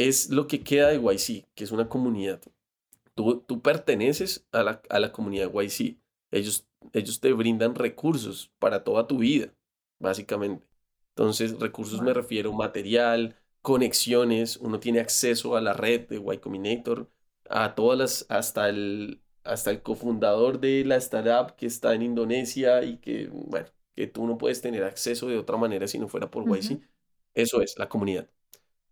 Es 0.00 0.30
lo 0.30 0.46
que 0.46 0.62
queda 0.62 0.88
de 0.88 0.96
YC, 0.98 1.46
que 1.54 1.64
es 1.64 1.72
una 1.72 1.88
comunidad. 1.88 2.40
Tú, 3.14 3.40
tú 3.42 3.60
perteneces 3.62 4.46
a 4.52 4.62
la, 4.62 4.82
a 4.88 5.00
la 5.00 5.12
comunidad 5.12 5.50
YC. 5.52 5.98
Ellos, 6.30 6.66
ellos 6.92 7.20
te 7.20 7.32
brindan 7.32 7.74
recursos 7.74 8.52
para 8.58 8.84
toda 8.84 9.06
tu 9.06 9.18
vida, 9.18 9.52
básicamente. 9.98 10.66
Entonces, 11.10 11.58
recursos 11.60 12.02
me 12.02 12.14
refiero 12.14 12.52
material, 12.52 13.36
conexiones, 13.62 14.56
uno 14.58 14.80
tiene 14.80 15.00
acceso 15.00 15.56
a 15.56 15.60
la 15.60 15.74
red 15.74 16.08
de 16.08 16.16
Y 16.18 16.38
Combinator, 16.38 17.10
a 17.50 17.74
todas 17.74 17.98
las, 17.98 18.26
hasta 18.30 18.68
el, 18.70 19.22
hasta 19.44 19.70
el 19.70 19.82
cofundador 19.82 20.60
de 20.60 20.84
la 20.84 20.96
startup 20.96 21.56
que 21.56 21.66
está 21.66 21.94
en 21.94 22.02
Indonesia 22.02 22.82
y 22.84 22.98
que, 22.98 23.28
bueno, 23.28 23.68
que 23.94 24.06
tú 24.06 24.26
no 24.26 24.38
puedes 24.38 24.62
tener 24.62 24.84
acceso 24.84 25.28
de 25.28 25.38
otra 25.38 25.56
manera 25.58 25.86
si 25.88 25.98
no 25.98 26.08
fuera 26.08 26.30
por 26.30 26.44
YC. 26.48 26.80
Eso 27.34 27.60
es 27.62 27.78
la 27.78 27.88
comunidad. 27.88 28.28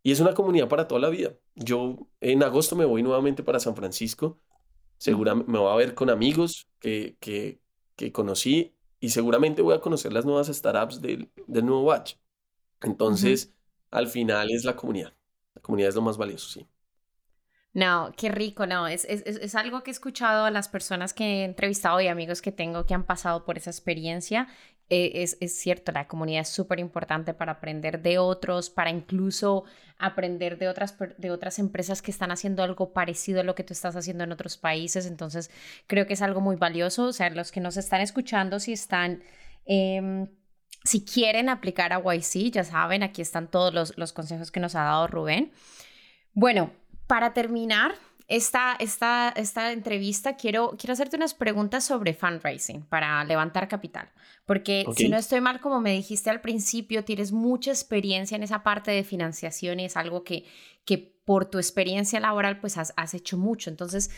Y 0.09 0.13
es 0.13 0.21
una 0.21 0.33
comunidad 0.33 0.69
para 0.69 0.89
toda 0.89 1.03
la 1.03 1.11
vida. 1.11 1.35
Yo 1.55 2.09
en 2.23 2.43
agosto 2.43 2.75
me 2.75 2.87
voy 2.87 3.03
nuevamente 3.03 3.43
para 3.43 3.61
San 3.61 3.77
Francisco. 3.77 4.41
Seguramente 4.97 5.53
me 5.53 5.59
voy 5.59 5.71
a 5.71 5.77
ver 5.77 5.95
con 5.95 6.09
amigos 6.09 6.67
que, 6.79 7.19
que, 7.21 7.61
que 7.95 8.11
conocí 8.11 8.75
y 9.01 9.11
seguramente 9.11 9.61
voy 9.61 9.75
a 9.75 9.83
conocer 9.83 10.15
las 10.15 10.25
nuevas 10.25 10.47
startups 10.47 11.03
del, 11.03 11.31
del 11.47 11.67
nuevo 11.67 11.85
batch. 11.85 12.15
Entonces, 12.81 13.53
al 13.91 14.07
final 14.07 14.51
es 14.51 14.65
la 14.65 14.77
comunidad. 14.77 15.13
La 15.55 15.61
comunidad 15.61 15.91
es 15.91 15.95
lo 15.95 16.01
más 16.01 16.17
valioso, 16.17 16.49
sí. 16.49 16.67
No, 17.75 18.11
qué 18.17 18.31
rico, 18.31 18.67
no, 18.67 18.89
es, 18.89 19.05
es, 19.05 19.23
es, 19.27 19.55
algo 19.55 19.83
que 19.83 19.91
he 19.91 19.93
escuchado 19.93 20.47
a 20.47 20.51
las 20.51 20.71
personas 20.71 21.13
que 21.13 21.25
he 21.25 21.45
entrevistado 21.45 22.01
y 22.01 22.09
amigos 22.09 22.41
que 22.41 22.51
tengo 22.51 22.87
que 22.87 22.95
han 22.95 23.05
pasado 23.05 23.45
por 23.45 23.59
esa 23.59 23.69
experiencia. 23.69 24.49
Eh, 24.91 25.23
es, 25.23 25.37
es, 25.41 25.59
cierto, 25.59 25.93
la 25.93 26.09
comunidad 26.09 26.43
es 26.43 26.49
súper 26.49 26.79
importante 26.79 27.35
para 27.35 27.53
aprender 27.53 28.01
de 28.01 28.19
otros, 28.19 28.71
para 28.71 28.91
incluso 28.91 29.65
aprender 29.99 30.59
de 30.59 30.69
otras, 30.69 30.97
de 31.19 31.31
otras 31.31 31.59
empresas 31.59 32.01
que 32.01 32.11
están 32.11 32.31
haciendo 32.31 32.63
algo 32.63 32.93
parecido 32.93 33.41
a 33.41 33.45
lo 33.45 33.55
que 33.55 33.65
tú 33.65 33.75
estás 33.75 33.97
haciendo 33.97 34.25
en 34.25 34.33
otros 34.33 34.57
países. 34.57 35.07
Entonces, 35.07 35.51
creo 35.87 36.07
que 36.07 36.15
es 36.15 36.23
algo 36.23 36.41
muy 36.41 36.57
valioso. 36.57 37.05
O 37.05 37.13
sea, 37.13 37.29
los 37.31 37.53
que 37.53 37.61
nos 37.61 37.77
están 37.77 38.01
escuchando, 38.01 38.61
si 38.61 38.73
están... 38.73 39.23
Eh, 39.67 40.27
si 40.85 41.05
quieren 41.05 41.49
aplicar 41.49 41.93
a 41.93 42.01
YC, 42.01 42.51
ya 42.51 42.65
saben, 42.65 43.03
aquí 43.03 43.21
están 43.21 43.51
todos 43.51 43.75
los, 43.75 43.99
los 43.99 44.13
consejos 44.13 44.51
que 44.51 44.61
nos 44.61 44.75
ha 44.75 44.85
dado 44.85 45.07
Rubén. 45.07 45.53
Bueno, 46.33 46.71
para 47.07 47.35
terminar 47.35 47.95
esta, 48.29 48.77
esta, 48.79 49.31
esta 49.31 49.73
entrevista, 49.73 50.37
quiero, 50.37 50.77
quiero 50.79 50.93
hacerte 50.93 51.17
unas 51.17 51.33
preguntas 51.33 51.85
sobre 51.85 52.13
fundraising 52.13 52.83
para 52.83 53.25
levantar 53.25 53.69
capital. 53.69 54.11
Porque 54.45 54.85
si 54.95 55.09
no 55.09 55.17
estoy 55.17 55.41
mal, 55.41 55.61
como 55.61 55.81
me 55.81 55.93
dijiste 55.93 56.29
al 56.29 56.43
principio, 56.43 57.05
tienes 57.05 57.33
mucha 57.33 57.71
experiencia 57.71 58.37
en 58.37 58.43
esa 58.43 58.63
parte 58.63 58.91
de 58.91 59.03
financiación 59.03 59.81
y 59.81 59.87
es 59.87 59.97
algo 59.97 60.25
que, 60.25 60.45
que 60.85 60.99
por 60.99 61.47
tu 61.47 61.57
experiencia 61.57 62.21
laboral 62.21 62.61
pues 62.61 62.77
has, 62.77 62.93
has 62.97 63.15
hecho 63.15 63.39
mucho. 63.39 63.71
Entonces, 63.71 64.11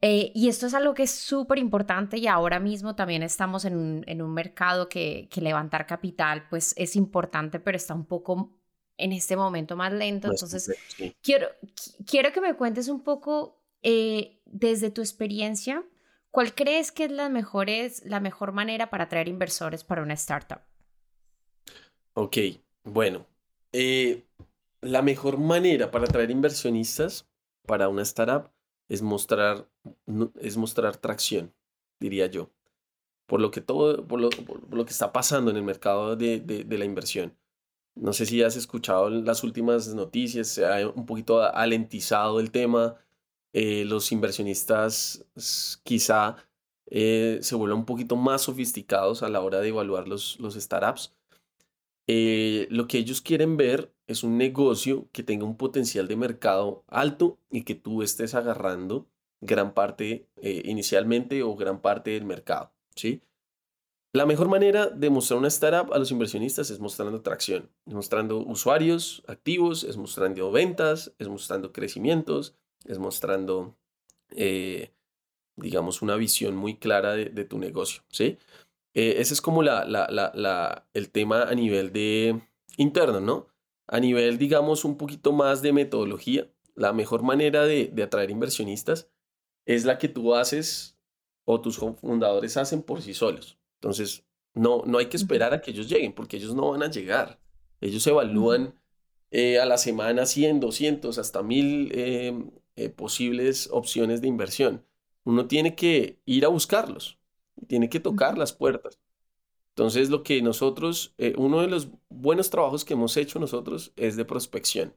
eh, 0.00 0.32
y 0.34 0.48
esto 0.48 0.66
es 0.66 0.74
algo 0.74 0.92
que 0.92 1.04
es 1.04 1.12
súper 1.12 1.58
importante 1.58 2.18
y 2.18 2.26
ahora 2.26 2.58
mismo 2.58 2.96
también 2.96 3.22
estamos 3.22 3.64
en 3.64 3.76
un, 3.76 4.04
en 4.08 4.20
un 4.20 4.34
mercado 4.34 4.88
que, 4.88 5.28
que 5.30 5.40
levantar 5.40 5.86
capital 5.86 6.48
pues 6.50 6.74
es 6.76 6.96
importante, 6.96 7.60
pero 7.60 7.76
está 7.76 7.94
un 7.94 8.04
poco 8.04 8.52
en 8.96 9.12
este 9.12 9.36
momento 9.36 9.76
más 9.76 9.92
lento. 9.92 10.28
Entonces, 10.30 10.70
quiero, 11.22 11.48
quiero 12.06 12.32
que 12.32 12.40
me 12.40 12.54
cuentes 12.54 12.88
un 12.88 13.02
poco 13.02 13.60
eh, 13.82 14.40
desde 14.46 14.90
tu 14.90 15.00
experiencia, 15.00 15.84
¿cuál 16.30 16.54
crees 16.54 16.92
que 16.92 17.04
es 17.04 17.10
la, 17.10 17.28
la 17.28 18.20
mejor 18.20 18.52
manera 18.52 18.90
para 18.90 19.04
atraer 19.04 19.28
inversores 19.28 19.84
para 19.84 20.02
una 20.02 20.14
startup? 20.14 20.60
Ok, 22.14 22.38
bueno, 22.84 23.26
eh, 23.72 24.22
la 24.80 25.02
mejor 25.02 25.38
manera 25.38 25.90
para 25.90 26.04
atraer 26.04 26.30
inversionistas 26.30 27.28
para 27.66 27.88
una 27.88 28.02
startup 28.02 28.50
es 28.88 29.02
mostrar, 29.02 29.68
es 30.40 30.56
mostrar 30.56 30.96
tracción, 30.96 31.52
diría 31.98 32.26
yo, 32.26 32.50
por 33.26 33.40
lo 33.40 33.50
que 33.50 33.60
todo, 33.60 34.06
por 34.06 34.20
lo, 34.20 34.30
lo 34.70 34.84
que 34.84 34.92
está 34.92 35.12
pasando 35.12 35.50
en 35.50 35.56
el 35.56 35.62
mercado 35.64 36.14
de, 36.14 36.40
de 36.40 36.78
la 36.78 36.84
inversión. 36.84 37.36
No 37.94 38.12
sé 38.12 38.26
si 38.26 38.42
has 38.42 38.56
escuchado 38.56 39.08
las 39.08 39.44
últimas 39.44 39.94
noticias, 39.94 40.48
se 40.48 40.66
ha 40.66 40.88
un 40.88 41.06
poquito 41.06 41.42
alentizado 41.42 42.40
el 42.40 42.50
tema. 42.50 42.96
Eh, 43.52 43.84
los 43.84 44.10
inversionistas 44.10 45.24
quizá 45.84 46.36
eh, 46.86 47.38
se 47.40 47.54
vuelvan 47.54 47.78
un 47.80 47.84
poquito 47.86 48.16
más 48.16 48.42
sofisticados 48.42 49.22
a 49.22 49.28
la 49.28 49.40
hora 49.40 49.60
de 49.60 49.68
evaluar 49.68 50.08
los, 50.08 50.38
los 50.40 50.54
startups. 50.54 51.14
Eh, 52.06 52.66
lo 52.70 52.88
que 52.88 52.98
ellos 52.98 53.20
quieren 53.20 53.56
ver 53.56 53.94
es 54.06 54.24
un 54.24 54.38
negocio 54.38 55.08
que 55.12 55.22
tenga 55.22 55.44
un 55.44 55.56
potencial 55.56 56.08
de 56.08 56.16
mercado 56.16 56.84
alto 56.88 57.38
y 57.50 57.62
que 57.62 57.74
tú 57.74 58.02
estés 58.02 58.34
agarrando 58.34 59.06
gran 59.40 59.72
parte 59.74 60.26
inicialmente 60.42 61.42
o 61.42 61.54
gran 61.54 61.80
parte 61.80 62.10
del 62.10 62.24
mercado. 62.24 62.72
¿sí? 62.94 63.22
La 64.14 64.26
mejor 64.26 64.48
manera 64.48 64.86
de 64.86 65.10
mostrar 65.10 65.40
una 65.40 65.48
startup 65.48 65.92
a 65.92 65.98
los 65.98 66.12
inversionistas 66.12 66.70
es 66.70 66.78
mostrando 66.78 67.18
atracción, 67.18 67.68
es 67.84 67.94
mostrando 67.94 68.38
usuarios 68.38 69.24
activos, 69.26 69.82
es 69.82 69.96
mostrando 69.96 70.52
ventas, 70.52 71.12
es 71.18 71.26
mostrando 71.26 71.72
crecimientos, 71.72 72.54
es 72.84 73.00
mostrando, 73.00 73.76
eh, 74.30 74.92
digamos, 75.56 76.00
una 76.00 76.14
visión 76.14 76.54
muy 76.54 76.76
clara 76.76 77.14
de, 77.14 77.44
tu 77.44 77.58
negocio, 77.58 78.04
¿sí? 78.08 78.38
Eh, 78.94 79.16
ese 79.18 79.34
es 79.34 79.40
como 79.40 79.64
la, 79.64 80.86
el 80.94 81.10
tema 81.10 81.42
a 81.42 81.54
nivel 81.56 81.92
de 81.92 82.40
interno, 82.76 83.18
¿no? 83.18 83.48
A 83.88 83.98
nivel, 83.98 84.38
digamos, 84.38 84.84
un 84.84 84.96
poquito 84.96 85.32
más 85.32 85.60
de 85.60 85.72
metodología, 85.72 86.48
la 86.76 86.92
mejor 86.92 87.24
manera 87.24 87.64
de, 87.64 87.90
de 87.92 88.02
atraer 88.04 88.30
inversionistas 88.30 89.10
es 89.66 89.84
la 89.84 89.98
que 89.98 90.08
tú 90.08 90.36
haces 90.36 91.00
o 91.44 91.60
tus 91.60 91.78
fundadores 91.78 92.56
hacen 92.56 92.80
por 92.80 93.02
sí 93.02 93.12
solos. 93.12 93.58
Entonces, 93.84 94.24
no, 94.54 94.82
no 94.86 94.96
hay 94.96 95.06
que 95.06 95.18
esperar 95.18 95.52
a 95.52 95.60
que 95.60 95.70
ellos 95.70 95.90
lleguen, 95.90 96.14
porque 96.14 96.38
ellos 96.38 96.54
no 96.54 96.70
van 96.70 96.82
a 96.82 96.90
llegar. 96.90 97.38
Ellos 97.82 98.06
evalúan 98.06 98.74
eh, 99.30 99.58
a 99.58 99.66
la 99.66 99.76
semana 99.76 100.24
100, 100.24 100.60
200, 100.60 101.18
hasta 101.18 101.42
1000 101.42 101.92
em, 101.94 102.50
eh, 102.76 102.88
posibles 102.88 103.68
opciones 103.70 104.22
de 104.22 104.28
inversión. 104.28 104.86
Uno 105.24 105.48
tiene 105.48 105.74
que 105.74 106.18
ir 106.24 106.46
a 106.46 106.48
buscarlos, 106.48 107.18
tiene 107.66 107.90
que 107.90 108.00
tocar 108.00 108.38
las 108.38 108.54
puertas. 108.54 108.98
Entonces, 109.72 110.08
lo 110.08 110.22
que 110.22 110.40
nosotros, 110.40 111.12
eh, 111.18 111.34
uno 111.36 111.60
de 111.60 111.66
los 111.66 111.88
buenos 112.08 112.48
trabajos 112.48 112.86
que 112.86 112.94
hemos 112.94 113.18
hecho 113.18 113.38
nosotros 113.38 113.92
es 113.96 114.16
de 114.16 114.24
prospección 114.24 114.96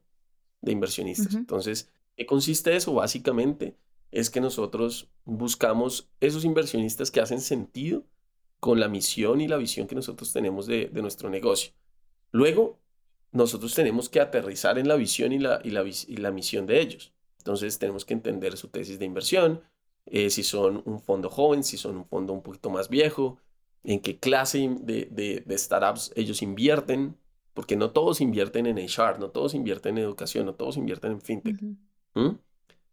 de 0.61 0.71
inversionistas. 0.71 1.35
Entonces, 1.35 1.91
¿qué 2.15 2.25
consiste 2.25 2.73
eso? 2.73 2.93
Básicamente 2.93 3.75
es 4.11 4.29
que 4.29 4.39
nosotros 4.39 5.09
buscamos 5.25 6.09
esos 6.21 6.45
inversionistas 6.45 7.11
que 7.11 7.19
hacen 7.19 7.41
sentido 7.41 8.05
con 8.59 8.79
la 8.79 8.87
misión 8.87 9.41
y 9.41 9.47
la 9.47 9.57
visión 9.57 9.87
que 9.87 9.95
nosotros 9.95 10.33
tenemos 10.33 10.67
de, 10.67 10.89
nuestro 10.93 11.29
negocio. 11.29 11.71
Luego, 12.31 12.79
nosotros 13.31 13.73
tenemos 13.73 14.09
que 14.09 14.19
aterrizar 14.19 14.77
en 14.77 14.87
la 14.87 14.95
visión 14.95 15.31
y 15.31 15.39
la, 15.39 15.61
y 15.63 15.71
la, 16.17 16.31
misión 16.31 16.65
de 16.65 16.81
ellos. 16.81 17.13
Entonces, 17.37 17.77
tenemos 17.77 18.05
que 18.05 18.13
entender 18.13 18.57
su 18.57 18.69
tesis 18.69 18.99
de 18.99 19.05
inversión, 19.05 19.61
eh, 20.05 20.29
si 20.29 20.43
son 20.43 20.81
un 20.85 20.99
fondo 20.99 21.29
joven, 21.29 21.63
si 21.63 21.77
son 21.77 21.97
un 21.97 22.05
fondo 22.05 22.33
un 22.33 22.41
poquito 22.41 22.69
más 22.69 22.89
viejo, 22.89 23.39
en 23.83 23.99
qué 24.01 24.19
clase 24.19 24.69
de, 24.81 25.43
startups 25.57 26.11
ellos 26.15 26.41
invierten, 26.41 27.17
porque 27.53 27.75
no 27.75 27.91
todos 27.91 28.21
invierten 28.21 28.65
en 28.65 28.77
HR, 28.77 29.19
no 29.19 29.29
todos 29.29 29.53
invierten 29.53 29.97
en 29.97 30.03
educación, 30.03 30.45
no 30.45 30.55
todos 30.55 30.77
invierten 30.77 31.13
en 31.13 31.21
fintech. 31.21 31.57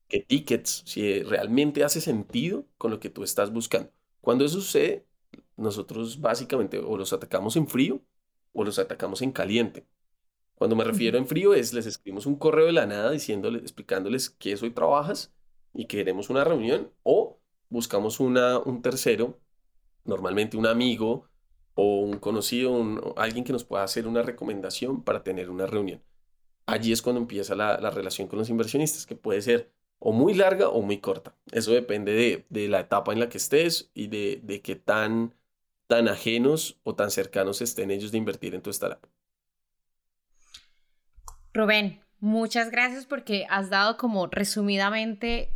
¿Qué 0.09 0.21
tickets? 0.21 0.83
Si 0.87 1.23
realmente 1.23 1.83
hace 1.83 2.01
sentido 2.01 2.67
con 2.79 2.91
lo 2.91 3.01
que 3.01 3.11
tú 3.11 3.25
estás 3.25 3.53
buscando. 3.53 3.91
Cuando 4.21 4.45
eso 4.45 4.61
sucede, 4.61 5.07
nosotros 5.57 6.21
básicamente 6.21 6.79
o 6.79 6.97
los 6.97 7.13
atacamos 7.13 7.57
en 7.57 7.67
frío 7.67 8.03
o 8.53 8.65
los 8.65 8.79
atacamos 8.79 9.23
en 9.23 9.33
caliente. 9.33 9.87
Cuando 10.55 10.77
me 10.77 10.85
refiero 10.85 11.19
en 11.19 11.27
frío 11.27 11.55
es 11.55 11.73
les 11.73 11.87
escribimos 11.87 12.27
un 12.27 12.37
correo 12.37 12.67
de 12.67 12.73
la 12.73 12.87
nada 12.87 13.11
diciéndoles, 13.11 13.63
explicándoles 13.63 14.31
que 14.31 14.55
hoy 14.55 14.71
trabajas 14.71 15.35
y 15.73 15.87
queremos 15.87 16.31
una 16.31 16.45
reunión 16.45 16.93
o 17.03 17.41
buscamos 17.69 18.21
una, 18.21 18.59
un 18.59 18.81
tercero, 18.81 19.41
normalmente 20.05 20.57
un 20.57 20.67
amigo 20.67 21.29
o 21.75 22.01
un 22.01 22.19
conocido, 22.19 23.15
alguien 23.17 23.45
que 23.45 23.53
nos 23.53 23.65
pueda 23.65 23.83
hacer 23.83 24.07
una 24.07 24.23
recomendación 24.23 25.03
para 25.03 25.25
tener 25.25 25.51
una 25.51 25.67
reunión. 25.67 26.03
Allí 26.67 26.93
es 26.93 27.03
cuando 27.03 27.21
empieza 27.21 27.57
la, 27.57 27.79
la 27.81 27.91
relación 27.91 28.29
con 28.29 28.39
los 28.39 28.49
inversionistas, 28.49 29.07
que 29.07 29.17
puede 29.17 29.43
ser 29.43 29.73
o 29.99 30.13
muy 30.13 30.35
larga 30.35 30.69
o 30.69 30.83
muy 30.83 30.99
corta. 30.99 31.37
Eso 31.51 31.73
depende 31.73 32.13
de, 32.13 32.47
de 32.49 32.69
la 32.69 32.81
etapa 32.81 33.13
en 33.13 33.21
la 33.21 33.29
que 33.29 33.39
estés 33.39 33.91
y 33.93 34.07
de, 34.07 34.41
de 34.43 34.63
qué 34.63 34.77
tan 34.77 35.35
tan 35.87 36.09
ajenos 36.09 36.81
o 36.83 36.95
tan 36.95 37.11
cercanos 37.11 37.61
estén 37.61 37.91
ellos 37.91 38.11
de 38.13 38.19
invertir 38.19 38.55
en 38.55 38.63
tu 38.63 38.71
startup. 38.71 39.09
Rubén, 41.53 42.01
muchas 42.21 42.71
gracias 42.71 43.07
porque 43.07 43.47
has 43.49 43.71
dado 43.71 43.97
como 43.97 44.27
resumidamente 44.27 45.51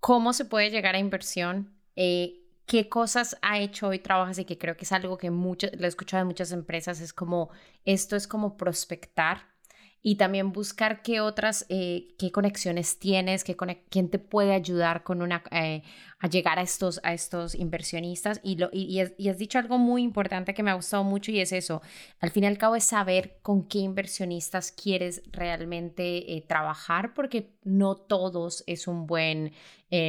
cómo 0.00 0.32
se 0.32 0.44
puede 0.44 0.70
llegar 0.70 0.94
a 0.94 0.98
inversión, 0.98 1.74
eh, 1.96 2.40
qué 2.66 2.88
cosas 2.88 3.36
ha 3.42 3.58
hecho 3.58 3.88
hoy 3.88 3.98
trabajas 3.98 4.38
y 4.38 4.44
que 4.44 4.58
creo 4.58 4.76
que 4.76 4.84
es 4.84 4.92
algo 4.92 5.18
que 5.18 5.30
muchas, 5.30 5.72
lo 5.76 5.86
he 5.86 5.88
escuchado 5.88 6.20
en 6.20 6.28
muchas 6.28 6.52
empresas, 6.52 7.00
es 7.00 7.12
como, 7.12 7.50
esto 7.84 8.14
es 8.14 8.28
como 8.28 8.56
prospectar 8.56 9.57
y 10.00 10.14
también 10.16 10.52
buscar 10.52 11.02
qué 11.02 11.20
otras, 11.20 11.66
eh, 11.68 12.08
qué 12.18 12.30
conexiones 12.30 12.98
tienes, 12.98 13.42
qué 13.42 13.56
quién 13.90 14.08
te 14.08 14.18
puede 14.18 14.52
ayudar 14.52 15.02
con 15.02 15.22
una, 15.22 15.42
eh, 15.50 15.82
a 16.20 16.28
llegar 16.28 16.58
a 16.58 16.62
estos, 16.62 17.00
a 17.02 17.12
estos 17.12 17.54
inversionistas. 17.54 18.40
Y, 18.44 18.56
lo, 18.56 18.70
y, 18.72 19.00
has, 19.00 19.38
dicho 19.38 19.58
algo 19.58 19.76
muy 19.78 20.02
importante 20.02 20.54
que 20.54 20.62
me 20.62 20.70
ha 20.70 20.74
gustado 20.74 21.02
mucho 21.02 21.32
y 21.32 21.40
es 21.40 21.52
eso, 21.52 21.82
al 22.20 22.30
fin 22.30 22.44
y 22.44 22.46
al 22.46 22.58
cabo 22.58 22.76
es 22.76 22.84
saber 22.84 23.38
con 23.42 23.66
qué 23.66 23.78
inversionistas 23.78 24.70
quieres 24.70 25.22
realmente 25.32 26.36
eh, 26.36 26.44
trabajar, 26.46 27.12
porque 27.12 27.56
no 27.64 27.96
todos 27.96 28.62
es 28.66 28.86
un 28.86 29.06
buen 29.06 29.52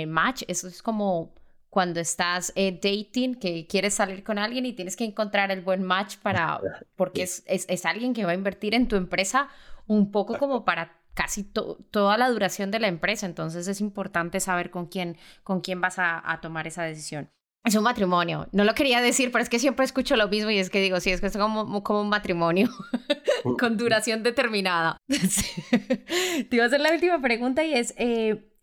match. 0.08 0.44
Eso 0.48 0.68
es 0.68 0.84
como 0.84 1.34
cuando 1.70 2.00
estás 2.00 2.54
dating, 2.56 3.36
que 3.36 3.66
quieres 3.66 3.94
salir 3.94 4.24
con 4.24 4.38
alguien 4.38 4.66
y 4.66 4.74
tienes 4.74 4.98
que 4.98 5.06
encontrar 5.06 5.52
el 5.52 5.62
buen 5.62 5.84
match 5.84 6.18
para, 6.18 6.60
porque 6.96 7.24
es, 7.24 7.44
es, 7.46 7.66
es, 7.70 7.86
alguien 7.86 8.14
que 8.14 8.26
va 8.26 8.32
a 8.32 8.36
invertir 8.36 8.76
en 8.76 8.88
tu 8.88 8.98
empresa 8.98 9.50
un 9.90 10.12
poco 10.12 10.38
como 10.38 10.64
para 10.64 11.02
casi 11.16 11.44
toda 11.44 12.18
la 12.18 12.30
duración 12.30 12.72
de 12.72 12.80
la 12.80 12.88
empresa. 12.88 13.26
Entonces 13.26 13.68
es 13.68 13.82
importante 13.82 14.40
saber 14.40 14.70
con 14.70 14.86
quién, 14.86 15.18
con 15.44 15.62
quién 15.62 15.82
vas 15.82 15.96
a, 15.98 16.40
tomar 16.42 16.68
esa 16.68 16.84
decisión. 16.84 17.30
Es 17.66 17.76
un 17.76 17.84
matrimonio. 17.84 18.48
No 18.52 18.64
lo 18.64 18.74
quería 18.74 19.02
decir, 19.02 19.32
pero 19.32 19.44
es 19.44 19.50
que 19.50 19.60
siempre 19.60 19.84
escucho 19.84 20.16
lo 20.16 20.30
mismo 20.30 20.52
y 20.52 20.60
es 20.60 20.70
que 20.70 20.80
digo, 20.80 21.00
sí, 21.00 21.10
es 21.10 21.20
que 21.20 21.28
es 21.28 21.36
como, 21.36 21.84
como 21.84 22.02
un 22.02 22.10
matrimonio 22.10 22.70
con 23.60 23.78
duración 23.78 24.24
determinada. 24.24 24.98
Te 25.08 26.56
iba 26.56 26.64
a 26.64 26.68
hacer 26.68 26.80
la 26.80 26.94
última 26.94 27.20
pregunta 27.20 27.64
y 27.66 27.74
es, 27.74 27.96
eh, 27.98 28.54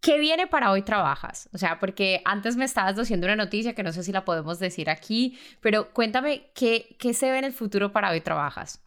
¿qué 0.00 0.18
viene 0.18 0.48
para 0.48 0.72
hoy 0.72 0.82
trabajas? 0.82 1.48
O 1.52 1.58
sea, 1.58 1.78
porque 1.78 2.22
antes 2.24 2.56
me 2.56 2.64
estabas 2.64 2.96
diciendo 2.96 3.26
una 3.26 3.36
noticia 3.36 3.74
que 3.74 3.84
no 3.84 3.92
sé 3.92 4.02
si 4.02 4.10
la 4.10 4.24
podemos 4.24 4.58
decir 4.58 4.90
aquí, 4.90 5.38
pero 5.60 5.92
cuéntame, 5.92 6.50
¿qué, 6.54 6.96
qué 6.98 7.14
se 7.14 7.30
ve 7.30 7.38
en 7.38 7.44
el 7.44 7.52
futuro 7.52 7.92
para 7.92 8.10
hoy 8.10 8.20
trabajas? 8.20 8.82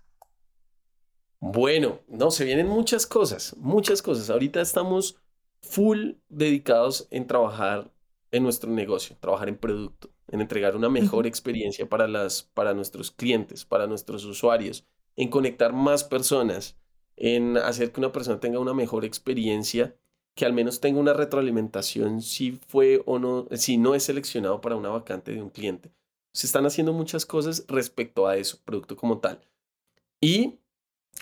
Bueno, 1.46 2.00
no, 2.08 2.32
se 2.32 2.46
vienen 2.46 2.70
muchas 2.70 3.06
cosas, 3.06 3.54
muchas 3.58 4.02
cosas. 4.02 4.30
Ahorita 4.30 4.62
estamos 4.62 5.18
full 5.62 6.12
dedicados 6.30 7.06
en 7.12 7.28
trabajar 7.28 7.92
en 8.32 8.44
nuestro 8.44 8.72
negocio, 8.72 9.18
trabajar 9.20 9.50
en 9.50 9.58
producto, 9.58 10.10
en 10.30 10.40
entregar 10.40 10.74
una 10.78 10.88
mejor 10.88 11.28
experiencia 11.28 11.90
para, 11.90 12.08
las, 12.08 12.44
para 12.44 12.74
nuestros 12.74 13.12
clientes, 13.12 13.66
para 13.66 13.88
nuestros 13.88 14.24
usuarios, 14.24 14.86
en 15.18 15.30
conectar 15.30 15.74
más 15.74 16.06
personas, 16.06 16.78
en 17.18 17.58
hacer 17.58 17.92
que 17.92 18.00
una 18.00 18.14
persona 18.14 18.40
tenga 18.40 18.60
una 18.60 18.74
mejor 18.74 19.04
experiencia, 19.04 19.98
que 20.36 20.46
al 20.46 20.54
menos 20.54 20.80
tenga 20.80 21.02
una 21.02 21.12
retroalimentación 21.12 22.22
si 22.22 22.54
fue 22.54 23.04
o 23.06 23.20
no, 23.20 23.50
si 23.52 23.78
no 23.78 23.96
es 23.96 24.04
seleccionado 24.04 24.62
para 24.62 24.78
una 24.78 24.88
vacante 24.88 25.34
de 25.34 25.42
un 25.42 25.50
cliente. 25.50 25.92
Se 26.32 26.48
están 26.48 26.66
haciendo 26.66 26.94
muchas 26.94 27.26
cosas 27.26 27.66
respecto 27.68 28.28
a 28.28 28.38
eso, 28.38 28.60
producto 28.64 28.96
como 28.96 29.20
tal. 29.20 29.42
Y 30.22 30.62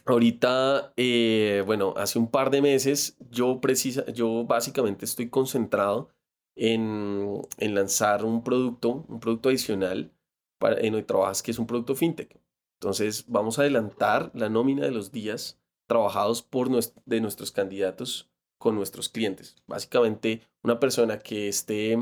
Ahorita, 0.06 0.94
eh, 0.98 1.64
bueno, 1.66 1.94
hace 1.96 2.18
un 2.18 2.30
par 2.30 2.50
de 2.50 2.62
meses 2.62 3.18
yo, 3.30 3.62
precisa, 3.62 4.06
yo 4.08 4.46
básicamente 4.46 5.06
estoy 5.06 5.30
concentrado 5.30 6.10
en, 6.56 7.42
en 7.58 7.76
lanzar 7.76 8.26
un 8.26 8.44
producto, 8.44 9.06
un 9.08 9.20
producto 9.20 9.50
adicional 9.50 10.12
para, 10.60 10.80
en 10.80 10.96
hoy 10.96 11.04
trabajas, 11.04 11.44
que 11.44 11.52
es 11.52 11.60
un 11.60 11.68
producto 11.68 11.96
fintech. 11.96 12.40
Entonces, 12.80 13.26
vamos 13.28 13.60
a 13.60 13.62
adelantar 13.62 14.32
la 14.34 14.50
nómina 14.50 14.84
de 14.84 14.92
los 14.92 15.12
días 15.12 15.62
trabajados 15.88 16.42
por 16.42 16.70
de 17.06 17.22
nuestros 17.22 17.52
candidatos 17.52 18.32
con 18.58 18.76
nuestros 18.76 19.10
clientes. 19.10 19.56
Básicamente, 19.68 20.48
una 20.64 20.80
persona 20.80 21.20
que 21.20 21.48
esté, 21.48 21.98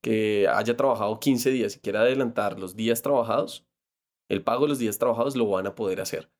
que 0.00 0.48
haya 0.48 0.76
trabajado 0.76 1.20
15 1.20 1.50
días 1.50 1.76
y 1.76 1.80
quiera 1.80 2.00
adelantar 2.00 2.58
los 2.58 2.74
días 2.76 3.02
trabajados, 3.02 3.66
el 4.28 4.42
pago 4.42 4.64
de 4.64 4.68
los 4.70 4.78
días 4.78 4.98
trabajados 4.98 5.36
lo 5.36 5.48
van 5.48 5.66
a 5.66 5.74
poder 5.74 6.00
hacer. 6.00 6.30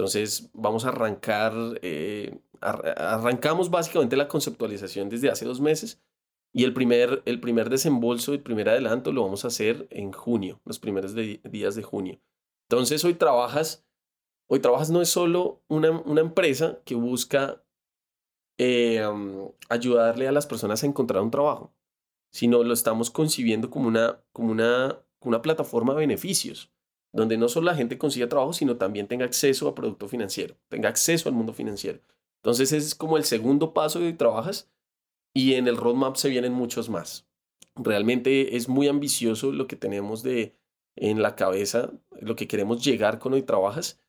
Entonces 0.00 0.48
vamos 0.54 0.86
a 0.86 0.88
arrancar, 0.88 1.52
eh, 1.82 2.40
arrancamos 2.62 3.68
básicamente 3.68 4.16
la 4.16 4.28
conceptualización 4.28 5.10
desde 5.10 5.28
hace 5.28 5.44
dos 5.44 5.60
meses 5.60 6.00
y 6.54 6.64
el 6.64 6.72
primer, 6.72 7.22
el 7.26 7.38
primer 7.38 7.68
desembolso, 7.68 8.32
el 8.32 8.40
primer 8.40 8.70
adelanto 8.70 9.12
lo 9.12 9.22
vamos 9.22 9.44
a 9.44 9.48
hacer 9.48 9.86
en 9.90 10.10
junio, 10.12 10.58
los 10.64 10.78
primeros 10.78 11.14
días 11.14 11.74
de 11.74 11.82
junio. 11.82 12.18
Entonces 12.70 13.04
hoy 13.04 13.12
trabajas, 13.12 13.84
hoy 14.48 14.60
trabajas 14.60 14.88
no 14.88 15.02
es 15.02 15.10
solo 15.10 15.62
una, 15.68 15.90
una 15.90 16.22
empresa 16.22 16.78
que 16.86 16.94
busca 16.94 17.62
eh, 18.56 19.06
ayudarle 19.68 20.28
a 20.28 20.32
las 20.32 20.46
personas 20.46 20.82
a 20.82 20.86
encontrar 20.86 21.22
un 21.22 21.30
trabajo, 21.30 21.74
sino 22.32 22.62
lo 22.62 22.72
estamos 22.72 23.10
concibiendo 23.10 23.68
como 23.68 23.86
una, 23.86 24.24
como 24.32 24.50
una, 24.50 24.98
una 25.20 25.42
plataforma 25.42 25.92
de 25.92 26.00
beneficios 26.00 26.72
donde 27.12 27.36
no 27.36 27.48
solo 27.48 27.66
la 27.66 27.76
gente 27.76 27.98
consiga 27.98 28.28
trabajo, 28.28 28.52
sino 28.52 28.76
también 28.76 29.08
tenga 29.08 29.24
acceso 29.24 29.68
a 29.68 29.74
producto 29.74 30.08
financiero, 30.08 30.56
tenga 30.68 30.88
acceso 30.88 31.28
al 31.28 31.34
mundo 31.34 31.52
financiero. 31.52 32.00
Entonces 32.36 32.72
ese 32.72 32.86
es 32.86 32.94
como 32.94 33.16
el 33.16 33.24
segundo 33.24 33.74
paso 33.74 34.00
de 34.00 34.12
trabajas 34.12 34.70
y 35.34 35.54
en 35.54 35.68
el 35.68 35.76
roadmap 35.76 36.16
se 36.16 36.28
vienen 36.28 36.52
muchos 36.52 36.88
más. 36.88 37.26
Realmente 37.76 38.56
es 38.56 38.68
muy 38.68 38.88
ambicioso 38.88 39.52
lo 39.52 39.66
que 39.66 39.76
tenemos 39.76 40.22
de 40.22 40.56
en 40.96 41.22
la 41.22 41.36
cabeza, 41.36 41.92
lo 42.20 42.36
que 42.36 42.48
queremos 42.48 42.84
llegar 42.84 43.18
con 43.18 43.32
hoy 43.32 43.42
trabajas 43.42 44.00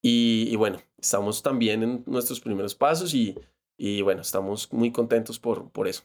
y, 0.00 0.54
bueno, 0.56 0.80
estamos 0.96 1.42
también 1.42 1.82
en 1.82 2.04
nuestros 2.06 2.40
primeros 2.40 2.74
pasos 2.74 3.14
y, 3.14 3.36
y 3.76 4.02
bueno, 4.02 4.22
estamos 4.22 4.72
muy 4.72 4.92
contentos 4.92 5.38
por, 5.38 5.70
por 5.70 5.88
eso. 5.88 6.04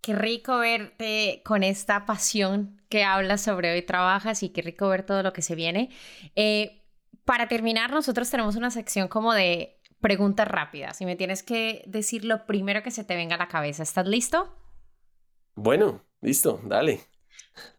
Qué 0.00 0.14
rico 0.14 0.58
verte 0.58 1.42
con 1.44 1.64
esta 1.64 2.06
pasión 2.06 2.77
que 2.88 3.04
hablas 3.04 3.42
sobre 3.42 3.72
hoy 3.72 3.82
trabajas 3.82 4.42
y 4.42 4.50
qué 4.50 4.62
rico 4.62 4.88
ver 4.88 5.04
todo 5.04 5.22
lo 5.22 5.32
que 5.32 5.42
se 5.42 5.54
viene. 5.54 5.90
Eh, 6.36 6.82
para 7.24 7.48
terminar, 7.48 7.90
nosotros 7.90 8.30
tenemos 8.30 8.56
una 8.56 8.70
sección 8.70 9.08
como 9.08 9.34
de 9.34 9.78
preguntas 10.00 10.48
rápidas 10.48 11.00
y 11.00 11.06
me 11.06 11.16
tienes 11.16 11.42
que 11.42 11.82
decir 11.86 12.24
lo 12.24 12.46
primero 12.46 12.82
que 12.82 12.90
se 12.90 13.04
te 13.04 13.16
venga 13.16 13.34
a 13.34 13.38
la 13.38 13.48
cabeza. 13.48 13.82
¿Estás 13.82 14.06
listo? 14.06 14.54
Bueno, 15.54 16.02
listo, 16.20 16.60
dale. 16.64 17.00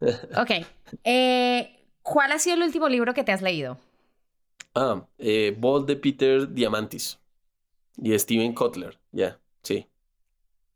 ok. 0.36 0.66
Eh, 1.04 1.86
¿Cuál 2.02 2.32
ha 2.32 2.38
sido 2.38 2.56
el 2.56 2.62
último 2.62 2.88
libro 2.88 3.14
que 3.14 3.24
te 3.24 3.32
has 3.32 3.42
leído? 3.42 3.78
Ah, 4.74 5.06
eh, 5.18 5.54
Bold 5.58 5.86
de 5.86 5.96
Peter 5.96 6.52
Diamantis 6.52 7.18
y 7.96 8.16
Steven 8.18 8.52
Kotler, 8.54 8.98
ya, 9.10 9.38
sí. 9.62 9.88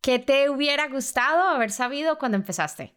¿Qué 0.01 0.19
te 0.19 0.51
hubiera 0.51 0.89
gustado 0.89 1.49
haber 1.49 1.71
sabido 1.71 2.19
cuando 2.19 2.37
empezaste? 2.37 2.95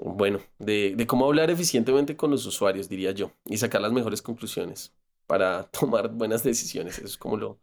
Bueno, 0.00 0.38
de, 0.58 1.04
cómo 1.08 1.26
hablar 1.26 1.50
eficientemente 1.50 2.16
con 2.16 2.30
los 2.30 2.46
usuarios, 2.46 2.88
diría 2.88 3.10
yo, 3.10 3.32
y 3.44 3.56
sacar 3.56 3.80
las 3.80 3.92
mejores 3.92 4.22
conclusiones 4.22 4.94
para 5.26 5.64
tomar 5.70 6.08
buenas 6.08 6.44
decisiones. 6.44 6.98
Eso 6.98 7.06
es 7.06 7.16
como 7.16 7.36
lo, 7.36 7.58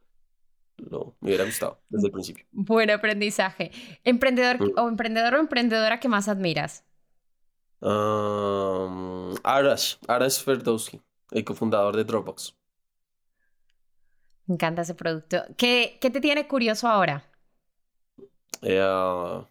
lo 0.77 1.15
me 1.21 1.29
hubiera 1.29 1.45
gustado 1.45 1.79
desde 1.89 2.07
el 2.07 2.11
principio. 2.11 2.45
Buen 2.51 2.89
aprendizaje. 2.89 3.71
¿Emprendedor 4.03 4.61
mm. 4.61 4.73
o 4.77 4.89
emprendedor 4.89 5.35
o 5.35 5.39
emprendedora 5.39 5.99
que 5.99 6.09
más 6.09 6.27
admiras? 6.27 6.83
Um, 7.79 9.35
Arash, 9.43 9.95
Arash 10.07 10.43
Ferdowsi, 10.43 10.99
el 11.31 11.45
cofundador 11.45 11.95
de 11.95 12.03
Dropbox. 12.03 12.53
Me 14.47 14.55
encanta 14.55 14.81
ese 14.81 14.93
producto. 14.93 15.41
¿Qué, 15.57 15.97
qué 16.01 16.09
te 16.09 16.19
tiene 16.19 16.47
curioso 16.47 16.87
ahora? 16.87 17.23
Eh, 18.61 19.43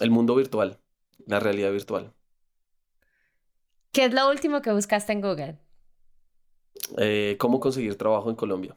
el 0.00 0.10
mundo 0.10 0.34
virtual, 0.34 0.78
la 1.26 1.38
realidad 1.38 1.70
virtual. 1.70 2.12
¿Qué 3.92 4.06
es 4.06 4.14
lo 4.14 4.28
último 4.30 4.62
que 4.62 4.72
buscaste 4.72 5.12
en 5.12 5.20
Google? 5.20 5.58
Eh, 6.96 7.36
¿Cómo 7.38 7.60
conseguir 7.60 7.96
trabajo 7.96 8.30
en 8.30 8.36
Colombia? 8.36 8.76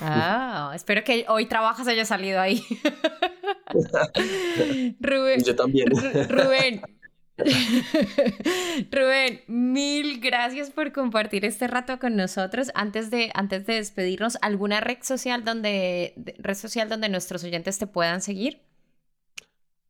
Ah, 0.00 0.72
espero 0.74 1.02
que 1.04 1.24
hoy 1.28 1.46
trabajas 1.46 1.86
haya 1.88 2.04
salido 2.04 2.40
ahí. 2.40 2.62
Rubén. 5.00 5.42
Yo 5.44 5.54
también. 5.56 5.88
Rubén. 6.28 6.82
Rubén, 8.90 9.42
mil 9.46 10.20
gracias 10.20 10.70
por 10.70 10.92
compartir 10.92 11.44
este 11.44 11.66
rato 11.68 11.98
con 11.98 12.16
nosotros. 12.16 12.70
Antes 12.74 13.10
de, 13.10 13.30
antes 13.34 13.64
de 13.66 13.74
despedirnos, 13.74 14.38
¿alguna 14.42 14.80
red 14.80 14.98
social 15.02 15.44
donde, 15.44 16.14
red 16.38 16.54
social 16.54 16.88
donde 16.88 17.08
nuestros 17.08 17.44
oyentes 17.44 17.78
te 17.78 17.86
puedan 17.86 18.20
seguir? 18.20 18.60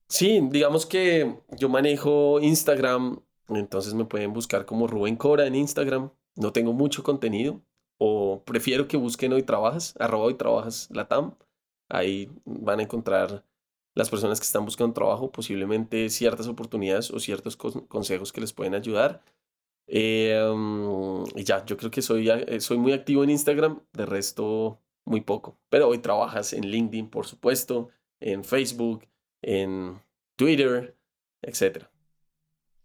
Sí, 0.09 0.41
digamos 0.51 0.87
que 0.87 1.37
yo 1.57 1.69
manejo 1.69 2.41
Instagram, 2.41 3.21
entonces 3.59 3.95
me 3.95 4.05
pueden 4.05 4.33
buscar 4.33 4.67
como 4.67 4.87
Rubén 4.87 5.17
Cora 5.17 5.47
en 5.47 5.55
Instagram. 5.55 6.11
No 6.37 6.53
tengo 6.53 6.73
mucho 6.73 7.03
contenido, 7.03 7.63
o 7.99 8.43
prefiero 8.45 8.89
que 8.89 8.97
busquen 8.97 9.33
Hoy 9.33 9.43
Trabajas, 9.43 9.95
arroba 9.99 10.27
Hoy 10.27 10.35
Trabajas 10.35 10.89
Latam. 10.91 11.37
Ahí 11.89 12.31
van 12.45 12.81
a 12.81 12.85
encontrar 12.85 13.45
las 13.95 14.09
personas 14.11 14.41
que 14.41 14.47
están 14.47 14.65
buscando 14.65 14.95
trabajo, 14.95 15.33
posiblemente 15.33 16.09
ciertas 16.09 16.47
oportunidades 16.47 17.11
o 17.11 17.19
ciertos 17.19 17.57
consejos 17.57 18.33
que 18.33 18.41
les 18.41 18.53
pueden 18.53 18.75
ayudar. 18.75 19.23
Em, 19.87 21.25
y 21.35 21.45
ya, 21.45 21.65
yo 21.67 21.77
creo 21.77 21.91
que 21.91 22.01
soy, 22.03 22.31
eh, 22.31 22.61
soy 22.61 22.79
muy 22.79 22.93
activo 22.93 23.25
en 23.25 23.31
Instagram, 23.31 23.81
de 23.93 24.07
resto 24.07 24.81
muy 25.05 25.21
poco. 25.21 25.59
Pero 25.69 25.89
hoy 25.89 25.99
trabajas 25.99 26.53
en 26.53 26.67
LinkedIn, 26.69 27.11
por 27.11 27.27
supuesto, 27.27 27.91
en 28.21 28.45
Facebook, 28.45 29.07
en 29.43 30.01
Twitter, 30.37 30.97
etcétera. 31.43 31.91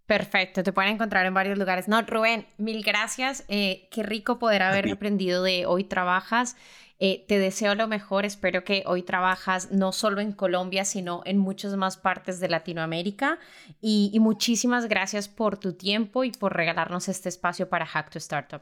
Perfecto, 0.05 0.61
te 0.61 0.71
pueden 0.71 0.93
encontrar 0.93 1.25
en 1.25 1.33
varios 1.33 1.57
lugares. 1.57 1.87
No, 1.87 1.99
Rubén, 2.03 2.45
mil 2.57 2.83
gracias. 2.83 3.43
Eh, 3.47 3.87
qué 3.89 4.03
rico 4.03 4.37
poder 4.37 4.61
haber 4.61 4.91
aprendido 4.91 5.41
de 5.41 5.65
Hoy 5.65 5.83
Trabajas. 5.83 6.55
Eh, 6.99 7.25
te 7.27 7.39
deseo 7.39 7.73
lo 7.73 7.87
mejor. 7.87 8.23
Espero 8.23 8.63
que 8.63 8.83
hoy 8.85 9.01
trabajas 9.01 9.71
no 9.71 9.91
solo 9.91 10.21
en 10.21 10.31
Colombia, 10.31 10.85
sino 10.85 11.23
en 11.25 11.39
muchas 11.39 11.75
más 11.75 11.97
partes 11.97 12.39
de 12.39 12.49
Latinoamérica. 12.49 13.39
Y, 13.81 14.15
muchísimas 14.19 14.87
gracias 14.87 15.27
por 15.27 15.57
tu 15.57 15.73
tiempo 15.73 16.23
y 16.23 16.31
por 16.31 16.55
regalarnos 16.55 17.09
este 17.09 17.27
espacio 17.27 17.67
para 17.67 17.87
Hack 17.87 18.11
to 18.11 18.19
Startup. 18.19 18.61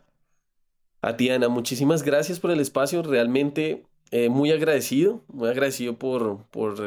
A 1.01 1.17
ti, 1.17 1.29
Ana, 1.29 1.49
muchísimas 1.49 2.03
gracias 2.03 2.39
por 2.39 2.51
el 2.51 2.62
espacio. 2.62 3.03
Realmente 3.03 3.86
eh, 4.12 4.29
muy 4.29 4.53
agradecido, 4.53 5.25
muy 5.27 5.49
agradecido 5.49 5.97
por, 5.97 6.45
por 6.51 6.79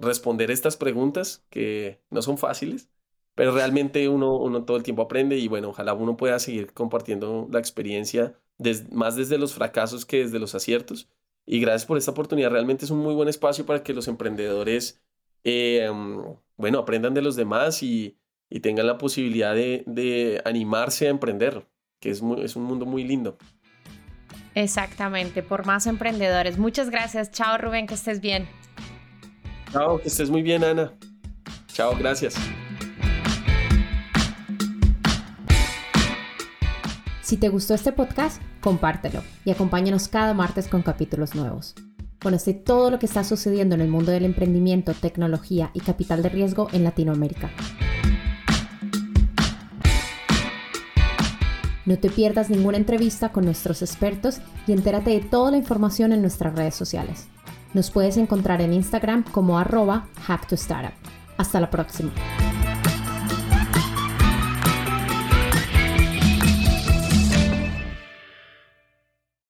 responder 0.00 0.50
estas 0.50 0.78
preguntas 0.78 1.44
que 1.50 2.00
no 2.08 2.22
son 2.22 2.38
fáciles 2.38 2.88
pero 3.34 3.52
realmente 3.52 4.08
uno, 4.08 4.36
uno 4.36 4.64
todo 4.64 4.76
el 4.76 4.82
tiempo 4.82 5.02
aprende 5.02 5.36
y 5.38 5.48
bueno, 5.48 5.70
ojalá 5.70 5.94
uno 5.94 6.16
pueda 6.16 6.38
seguir 6.38 6.72
compartiendo 6.72 7.48
la 7.50 7.58
experiencia 7.58 8.38
más 8.92 9.16
desde 9.16 9.38
los 9.38 9.54
fracasos 9.54 10.06
que 10.06 10.18
desde 10.18 10.38
los 10.38 10.54
aciertos. 10.54 11.08
Y 11.46 11.60
gracias 11.60 11.86
por 11.86 11.98
esta 11.98 12.12
oportunidad, 12.12 12.50
realmente 12.50 12.84
es 12.84 12.90
un 12.90 13.00
muy 13.00 13.14
buen 13.14 13.28
espacio 13.28 13.66
para 13.66 13.82
que 13.82 13.92
los 13.92 14.08
emprendedores, 14.08 15.02
eh, 15.42 15.90
bueno, 16.56 16.78
aprendan 16.78 17.12
de 17.12 17.20
los 17.22 17.36
demás 17.36 17.82
y, 17.82 18.16
y 18.48 18.60
tengan 18.60 18.86
la 18.86 18.96
posibilidad 18.96 19.54
de, 19.54 19.84
de, 19.86 20.40
animarse 20.44 21.06
a 21.06 21.10
emprender, 21.10 21.66
que 22.00 22.10
es, 22.10 22.22
es 22.38 22.56
un 22.56 22.62
mundo 22.62 22.86
muy 22.86 23.04
lindo. 23.04 23.36
Exactamente, 24.54 25.42
por 25.42 25.66
más 25.66 25.86
emprendedores. 25.86 26.56
Muchas 26.56 26.88
gracias. 26.88 27.30
Chao 27.30 27.58
Rubén, 27.58 27.86
que 27.86 27.94
estés 27.94 28.20
bien. 28.20 28.48
Chao, 29.72 30.00
que 30.00 30.08
estés 30.08 30.30
muy 30.30 30.42
bien, 30.42 30.62
Ana. 30.62 30.92
Chao, 31.66 31.94
gracias. 31.98 32.36
Si 37.24 37.38
te 37.38 37.48
gustó 37.48 37.72
este 37.72 37.90
podcast, 37.90 38.42
compártelo 38.60 39.22
y 39.46 39.50
acompáñanos 39.50 40.08
cada 40.08 40.34
martes 40.34 40.68
con 40.68 40.82
capítulos 40.82 41.34
nuevos. 41.34 41.74
Conoce 42.22 42.52
todo 42.52 42.90
lo 42.90 42.98
que 42.98 43.06
está 43.06 43.24
sucediendo 43.24 43.74
en 43.74 43.80
el 43.80 43.88
mundo 43.88 44.12
del 44.12 44.26
emprendimiento, 44.26 44.92
tecnología 44.92 45.70
y 45.72 45.80
capital 45.80 46.22
de 46.22 46.28
riesgo 46.28 46.68
en 46.72 46.84
Latinoamérica. 46.84 47.50
No 51.86 51.98
te 51.98 52.10
pierdas 52.10 52.50
ninguna 52.50 52.76
entrevista 52.76 53.30
con 53.30 53.46
nuestros 53.46 53.80
expertos 53.80 54.40
y 54.66 54.72
entérate 54.72 55.10
de 55.10 55.20
toda 55.20 55.50
la 55.50 55.56
información 55.56 56.12
en 56.12 56.20
nuestras 56.20 56.54
redes 56.54 56.74
sociales. 56.74 57.28
Nos 57.72 57.90
puedes 57.90 58.18
encontrar 58.18 58.60
en 58.60 58.74
Instagram 58.74 59.24
como 59.24 59.58
arroba 59.58 60.08
hacktostartup. 60.26 60.92
Hasta 61.38 61.58
la 61.58 61.70
próxima. 61.70 62.12